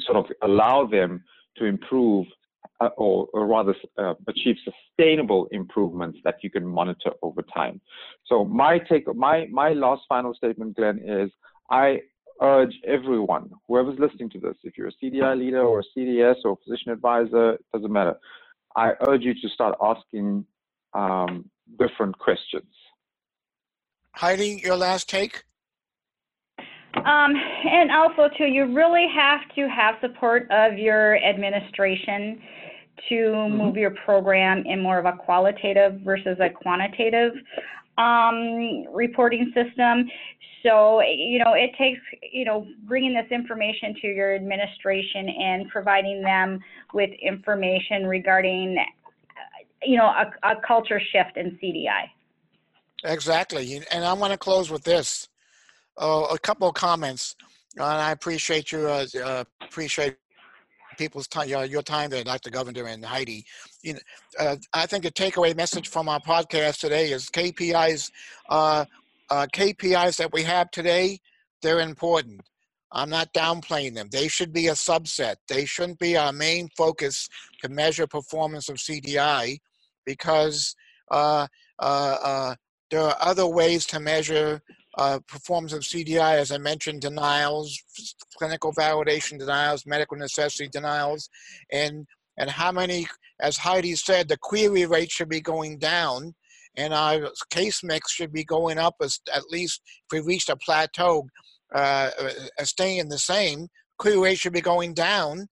sort 0.00 0.16
of 0.16 0.26
allow 0.42 0.86
them 0.86 1.22
to 1.56 1.64
improve 1.64 2.26
uh, 2.80 2.90
or, 2.96 3.28
or, 3.32 3.46
rather 3.46 3.74
uh, 3.98 4.14
achieve 4.28 4.56
sustainable 4.64 5.48
improvements 5.50 6.18
that 6.22 6.36
you 6.42 6.50
can 6.50 6.64
monitor 6.64 7.10
over 7.22 7.42
time. 7.42 7.80
So 8.26 8.44
my 8.44 8.78
take, 8.78 9.12
my, 9.16 9.46
my 9.50 9.70
last 9.70 10.02
final 10.08 10.32
statement, 10.34 10.76
Glenn, 10.76 11.00
is 11.04 11.30
I 11.70 12.00
urge 12.40 12.74
everyone, 12.86 13.50
whoever's 13.66 13.98
listening 13.98 14.30
to 14.30 14.38
this, 14.38 14.54
if 14.62 14.78
you're 14.78 14.88
a 14.88 15.04
CDI 15.04 15.36
leader 15.36 15.62
or 15.62 15.80
a 15.80 15.98
CDS 15.98 16.36
or 16.44 16.52
a 16.52 16.56
physician 16.64 16.92
advisor, 16.92 17.54
it 17.54 17.64
doesn't 17.72 17.92
matter. 17.92 18.14
I 18.76 18.92
urge 19.08 19.22
you 19.22 19.34
to 19.34 19.48
start 19.48 19.76
asking 19.82 20.44
um, 20.94 21.50
different 21.78 22.18
questions. 22.18 22.72
Heidi, 24.18 24.60
your 24.64 24.74
last 24.74 25.08
take? 25.08 25.44
Um, 26.96 27.34
and 27.70 27.92
also, 27.92 28.28
too, 28.36 28.46
you 28.46 28.74
really 28.74 29.06
have 29.14 29.42
to 29.54 29.68
have 29.68 29.94
support 30.00 30.50
of 30.50 30.76
your 30.76 31.22
administration 31.22 32.42
to 33.08 33.14
mm-hmm. 33.14 33.56
move 33.56 33.76
your 33.76 33.92
program 34.04 34.64
in 34.66 34.82
more 34.82 34.98
of 34.98 35.04
a 35.04 35.12
qualitative 35.12 36.00
versus 36.00 36.36
a 36.40 36.50
quantitative 36.50 37.32
um, 37.96 38.86
reporting 38.92 39.52
system. 39.54 40.10
So, 40.64 41.00
you 41.00 41.38
know, 41.38 41.52
it 41.52 41.70
takes, 41.78 42.00
you 42.32 42.44
know, 42.44 42.66
bringing 42.88 43.14
this 43.14 43.30
information 43.30 43.94
to 44.02 44.08
your 44.08 44.34
administration 44.34 45.28
and 45.28 45.68
providing 45.68 46.22
them 46.22 46.58
with 46.92 47.10
information 47.22 48.04
regarding, 48.04 48.84
you 49.84 49.96
know, 49.96 50.06
a, 50.06 50.32
a 50.42 50.56
culture 50.66 51.00
shift 51.12 51.36
in 51.36 51.56
CDI. 51.62 52.10
Exactly. 53.04 53.80
And 53.90 54.04
I 54.04 54.12
want 54.12 54.32
to 54.32 54.38
close 54.38 54.70
with 54.70 54.84
this. 54.84 55.28
Uh, 55.96 56.26
a 56.30 56.38
couple 56.38 56.68
of 56.68 56.74
comments. 56.74 57.34
And 57.74 57.84
I 57.84 58.12
appreciate 58.12 58.70
you, 58.72 58.86
uh, 58.88 59.06
uh, 59.24 59.44
appreciate 59.62 60.16
people's 60.96 61.26
time, 61.28 61.48
your, 61.48 61.64
your 61.64 61.82
time 61.82 62.10
there, 62.10 62.22
Dr. 62.24 62.50
Govender 62.50 62.92
and 62.92 63.04
Heidi. 63.04 63.44
You 63.82 63.94
know, 63.94 64.00
uh, 64.38 64.56
I 64.72 64.86
think 64.86 65.04
the 65.04 65.10
takeaway 65.10 65.56
message 65.56 65.88
from 65.88 66.08
our 66.08 66.20
podcast 66.20 66.80
today 66.80 67.10
is 67.10 67.30
KPIs, 67.30 68.10
uh, 68.48 68.84
KPIs 69.30 70.16
that 70.16 70.32
we 70.32 70.42
have 70.44 70.70
today, 70.70 71.18
they're 71.62 71.80
important. 71.80 72.40
I'm 72.92 73.10
not 73.10 73.32
downplaying 73.34 73.94
them. 73.94 74.08
They 74.10 74.28
should 74.28 74.52
be 74.52 74.68
a 74.68 74.72
subset. 74.72 75.36
They 75.48 75.64
shouldn't 75.66 75.98
be 75.98 76.16
our 76.16 76.32
main 76.32 76.68
focus 76.76 77.28
to 77.62 77.68
measure 77.68 78.06
performance 78.06 78.68
of 78.68 78.76
CDI 78.76 79.58
because 80.06 80.74
uh, 81.10 81.46
uh, 81.78 82.54
there 82.90 83.02
are 83.02 83.16
other 83.20 83.46
ways 83.46 83.86
to 83.86 84.00
measure 84.00 84.62
uh, 84.96 85.20
performance 85.28 85.72
of 85.72 85.82
CDI, 85.82 86.34
as 86.34 86.50
I 86.50 86.58
mentioned, 86.58 87.02
denials, 87.02 87.78
clinical 88.36 88.72
validation 88.72 89.38
denials, 89.38 89.86
medical 89.86 90.16
necessity 90.16 90.68
denials, 90.68 91.30
and 91.72 92.06
and 92.36 92.48
how 92.50 92.70
many, 92.70 93.08
as 93.40 93.56
Heidi 93.56 93.96
said, 93.96 94.28
the 94.28 94.38
query 94.38 94.86
rate 94.86 95.10
should 95.10 95.28
be 95.28 95.40
going 95.40 95.78
down, 95.78 96.34
and 96.76 96.94
our 96.94 97.30
case 97.50 97.82
mix 97.82 98.12
should 98.12 98.32
be 98.32 98.44
going 98.44 98.78
up 98.78 98.94
as 99.00 99.20
at 99.32 99.50
least 99.50 99.82
if 100.04 100.12
we 100.12 100.26
reached 100.26 100.48
a 100.48 100.56
plateau, 100.56 101.26
uh, 101.74 102.10
uh, 102.20 102.64
staying 102.64 103.08
the 103.08 103.18
same. 103.18 103.68
Query 103.98 104.18
rate 104.18 104.38
should 104.38 104.52
be 104.52 104.60
going 104.60 104.94
down, 104.94 105.48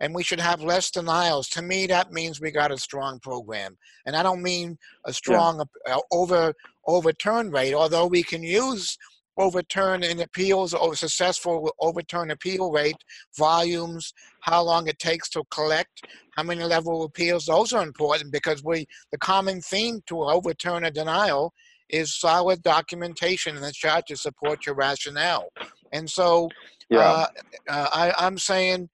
and 0.00 0.14
we 0.14 0.22
should 0.22 0.40
have 0.40 0.62
less 0.62 0.90
denials. 0.90 1.48
To 1.50 1.62
me, 1.62 1.86
that 1.86 2.12
means 2.12 2.40
we 2.40 2.50
got 2.50 2.72
a 2.72 2.78
strong 2.78 3.18
program, 3.20 3.76
and 4.04 4.14
I 4.14 4.22
don't 4.22 4.42
mean 4.42 4.78
a 5.04 5.12
strong 5.12 5.62
yeah. 5.86 5.96
Uh, 5.96 6.00
over 6.12 6.54
overturn 6.86 7.50
rate, 7.50 7.74
although 7.74 8.06
we 8.06 8.22
can 8.22 8.42
use 8.42 8.96
overturn 9.38 10.02
in 10.02 10.20
appeals 10.20 10.72
or 10.72 10.94
successful 10.94 11.70
overturn 11.80 12.30
appeal 12.30 12.72
rate, 12.72 12.96
volumes, 13.36 14.12
how 14.40 14.62
long 14.62 14.88
it 14.88 14.98
takes 14.98 15.28
to 15.28 15.44
collect, 15.50 16.06
how 16.36 16.42
many 16.42 16.64
level 16.64 17.04
appeals, 17.04 17.46
those 17.46 17.72
are 17.72 17.82
important 17.82 18.32
because 18.32 18.64
we 18.64 18.86
the 19.12 19.18
common 19.18 19.60
theme 19.60 20.00
to 20.06 20.22
overturn 20.22 20.84
a 20.84 20.90
denial 20.90 21.52
is 21.88 22.18
solid 22.18 22.62
documentation 22.62 23.56
in 23.56 23.62
the 23.62 23.72
chart 23.72 24.06
to 24.06 24.16
support 24.16 24.66
your 24.66 24.74
rationale. 24.74 25.48
And 25.92 26.08
so 26.10 26.48
yeah. 26.90 26.98
uh, 26.98 27.26
uh, 27.68 27.88
I, 27.92 28.14
I'm 28.18 28.38
saying 28.38 28.88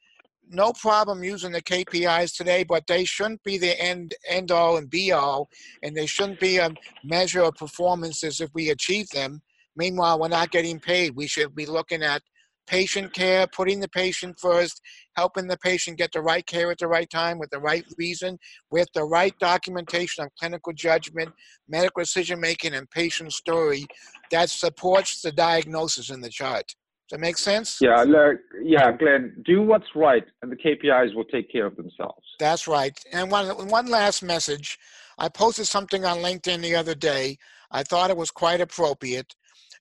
no 0.53 0.73
problem 0.73 1.25
using 1.25 1.53
the 1.53 1.63
KPIs 1.63 2.37
today, 2.37 2.63
but 2.63 2.87
they 2.87 3.05
shouldn't 3.05 3.43
be 3.43 3.59
the 3.59 3.81
end 3.81 4.15
end 4.29 4.51
all 4.51 4.77
and 4.77 4.91
be 4.91 5.13
all, 5.13 5.49
and 5.83 5.97
they 5.97 6.07
shouldn't 6.07 6.41
be 6.41 6.59
a 6.59 6.71
measure 7.05 7.43
of 7.43 7.55
performances 7.55 8.41
if 8.41 8.51
we 8.55 8.71
achieve 8.71 9.09
them. 9.11 9.41
Meanwhile, 9.77 10.21
we're 10.21 10.29
not 10.29 10.51
getting 10.51 10.79
paid. 10.79 11.17
We 11.17 11.27
should 11.27 11.55
be 11.55 11.67
looking 11.67 12.03
at 12.03 12.23
patient 12.67 13.13
care, 13.13 13.47
putting 13.49 13.81
the 13.81 13.89
patient 13.89 14.39
first, 14.39 14.81
helping 15.17 15.49
the 15.49 15.57
patient 15.59 15.99
get 15.99 16.13
the 16.13 16.21
right 16.21 16.47
care 16.47 16.71
at 16.71 16.79
the 16.79 16.87
right 16.87 17.11
time 17.11 17.39
with 17.39 17.51
the 17.51 17.59
right 17.59 17.85
reason, 17.99 18.39
with 18.71 18.89
the 18.95 19.05
right 19.05 19.35
documentation 19.41 20.25
of 20.25 20.31
clinical 20.39 20.73
judgment, 20.73 21.33
medical 21.69 22.03
decision 22.03 22.41
making, 22.41 22.75
and 22.75 22.89
patient 22.91 23.33
story 23.33 23.85
that 24.31 24.51
supports 24.51 25.23
the 25.23 25.33
diagnosis 25.33 26.11
in 26.11 26.21
the 26.21 26.31
chart 26.31 26.75
that 27.11 27.21
make 27.21 27.39
sense? 27.39 27.79
Yeah, 27.81 28.03
look, 28.03 28.41
yeah, 28.63 28.91
Glenn, 28.93 29.43
do 29.45 29.63
what's 29.63 29.87
right, 29.95 30.25
and 30.41 30.51
the 30.51 30.57
KPIs 30.57 31.15
will 31.15 31.25
take 31.25 31.51
care 31.51 31.67
of 31.67 31.77
themselves. 31.77 32.25
That's 32.39 32.67
right. 32.67 32.99
And 33.13 33.31
one 33.31 33.69
one 33.69 33.87
last 33.87 34.23
message. 34.23 34.79
I 35.19 35.29
posted 35.29 35.67
something 35.67 36.05
on 36.05 36.19
LinkedIn 36.19 36.63
the 36.63 36.75
other 36.75 36.95
day. 36.95 37.37
I 37.71 37.83
thought 37.83 38.11
it 38.11 38.17
was 38.17 38.31
quite 38.31 38.61
appropriate, 38.61 39.35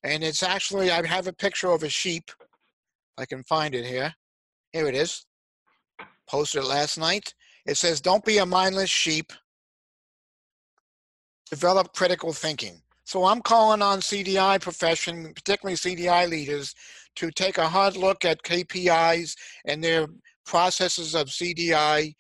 and 0.04 0.24
it's 0.24 0.44
actually 0.44 0.92
I 0.92 1.06
have 1.08 1.28
a 1.28 1.34
picture 1.34 1.72
of 1.72 1.84
a 1.84 1.90
sheep. 1.90 2.32
I 3.18 3.26
can 3.26 3.44
find 3.44 3.74
it 3.76 3.86
here. 3.86 4.14
Here 4.74 4.88
it 4.88 4.96
is. 4.96 5.26
Posted 6.28 6.64
it 6.64 6.68
last 6.68 6.98
night. 6.98 7.34
It 7.66 7.78
says, 7.78 8.02
"Don't 8.02 8.26
be 8.26 8.40
a 8.40 8.46
mindless 8.46 8.90
sheep. 8.90 9.32
Develop 11.50 11.94
critical 11.94 12.34
thinking." 12.34 12.82
So 13.04 13.26
I'm 13.26 13.42
calling 13.42 13.82
on 13.82 14.00
CDI 14.00 14.62
profession, 14.62 15.34
particularly 15.34 15.76
CDI 15.76 16.30
leaders, 16.30 16.76
to 17.16 17.32
take 17.32 17.58
a 17.58 17.70
hard 17.70 17.96
look 17.96 18.26
at 18.26 18.44
KPIs 18.44 19.36
and 19.66 19.84
their 19.84 20.08
processes 20.46 21.16
of 21.16 21.28
CDI, 21.28 22.14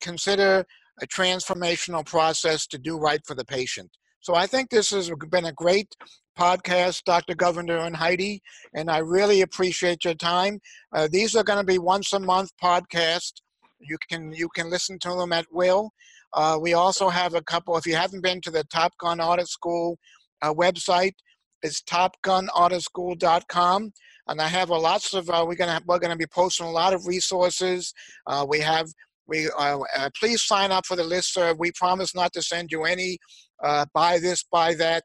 consider 0.00 0.64
a 1.02 1.06
transformational 1.06 2.06
process 2.06 2.66
to 2.68 2.78
do 2.78 2.96
right 2.96 3.20
for 3.26 3.34
the 3.34 3.44
patient. 3.44 3.90
So 4.20 4.34
I 4.34 4.46
think 4.46 4.70
this 4.70 4.90
has 4.90 5.10
been 5.30 5.44
a 5.44 5.52
great 5.52 5.94
podcast, 6.38 7.02
Dr. 7.04 7.34
Govender 7.34 7.86
and 7.86 7.96
Heidi, 7.96 8.42
and 8.74 8.90
I 8.90 8.98
really 8.98 9.42
appreciate 9.42 10.04
your 10.04 10.14
time. 10.14 10.60
Uh, 10.92 11.08
these 11.10 11.36
are 11.36 11.44
going 11.44 11.58
to 11.58 11.64
be 11.64 11.78
once 11.78 12.12
a 12.12 12.20
month 12.20 12.50
podcasts. 12.62 13.34
You 13.78 13.96
can 14.10 14.32
you 14.32 14.48
can 14.54 14.70
listen 14.70 14.98
to 15.00 15.10
them 15.10 15.32
at 15.32 15.46
will. 15.52 15.90
Uh, 16.34 16.58
we 16.60 16.74
also 16.74 17.08
have 17.08 17.34
a 17.34 17.42
couple. 17.42 17.76
If 17.76 17.86
you 17.86 17.94
haven't 17.94 18.22
been 18.22 18.40
to 18.42 18.50
the 18.50 18.64
Top 18.64 18.92
Gun 18.98 19.20
Audit 19.20 19.48
School 19.48 19.98
uh, 20.42 20.52
website, 20.52 21.14
it's 21.62 21.82
topgunauditschool.com, 21.82 23.92
and 24.28 24.40
I 24.40 24.48
have 24.48 24.70
a 24.70 24.76
lots 24.76 25.14
of. 25.14 25.28
Uh, 25.30 25.44
we're 25.46 25.54
gonna 25.54 25.80
we're 25.86 25.98
gonna 25.98 26.16
be 26.16 26.26
posting 26.26 26.66
a 26.66 26.70
lot 26.70 26.92
of 26.92 27.06
resources. 27.06 27.92
Uh, 28.26 28.44
we 28.48 28.60
have 28.60 28.88
we 29.26 29.48
uh, 29.58 29.78
uh, 29.96 30.10
please 30.18 30.42
sign 30.42 30.72
up 30.72 30.86
for 30.86 30.96
the 30.96 31.04
list. 31.04 31.36
We 31.58 31.72
promise 31.72 32.14
not 32.14 32.32
to 32.34 32.42
send 32.42 32.72
you 32.72 32.84
any 32.84 33.18
uh, 33.62 33.86
buy 33.94 34.18
this, 34.18 34.44
buy 34.50 34.74
that, 34.74 35.04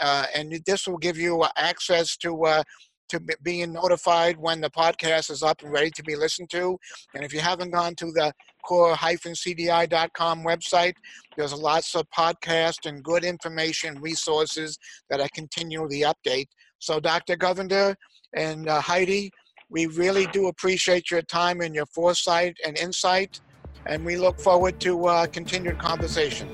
uh, 0.00 0.26
and 0.34 0.60
this 0.66 0.86
will 0.86 0.98
give 0.98 1.16
you 1.16 1.44
access 1.56 2.16
to 2.18 2.62
to 3.10 3.20
being 3.42 3.72
notified 3.72 4.36
when 4.38 4.60
the 4.60 4.70
podcast 4.70 5.30
is 5.32 5.42
up 5.42 5.62
and 5.62 5.72
ready 5.72 5.90
to 5.90 6.02
be 6.04 6.14
listened 6.14 6.48
to. 6.48 6.78
And 7.12 7.24
if 7.24 7.34
you 7.34 7.40
haven't 7.40 7.72
gone 7.72 7.96
to 7.96 8.06
the 8.12 8.32
core-cdi.com 8.64 10.44
website, 10.44 10.92
there's 11.36 11.52
lots 11.52 11.96
of 11.96 12.06
podcasts 12.16 12.86
and 12.86 13.02
good 13.02 13.24
information 13.24 14.00
resources 14.00 14.78
that 15.08 15.20
I 15.20 15.26
continually 15.34 16.02
update. 16.02 16.46
So, 16.78 17.00
Dr. 17.00 17.36
Govender 17.36 17.96
and 18.34 18.68
uh, 18.68 18.80
Heidi, 18.80 19.30
we 19.68 19.86
really 19.86 20.26
do 20.26 20.48
appreciate 20.48 21.10
your 21.10 21.22
time 21.22 21.60
and 21.60 21.74
your 21.74 21.86
foresight 21.86 22.56
and 22.66 22.76
insight, 22.78 23.40
and 23.86 24.04
we 24.04 24.16
look 24.16 24.38
forward 24.40 24.80
to 24.80 25.06
uh, 25.06 25.26
continued 25.28 25.78
conversation. 25.78 26.48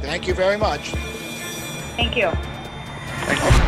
Thank 0.00 0.26
you 0.26 0.34
very 0.34 0.56
much. 0.56 0.90
Thank 1.96 2.16
you. 2.16 2.30
Thank 2.30 3.54
you. 3.54 3.59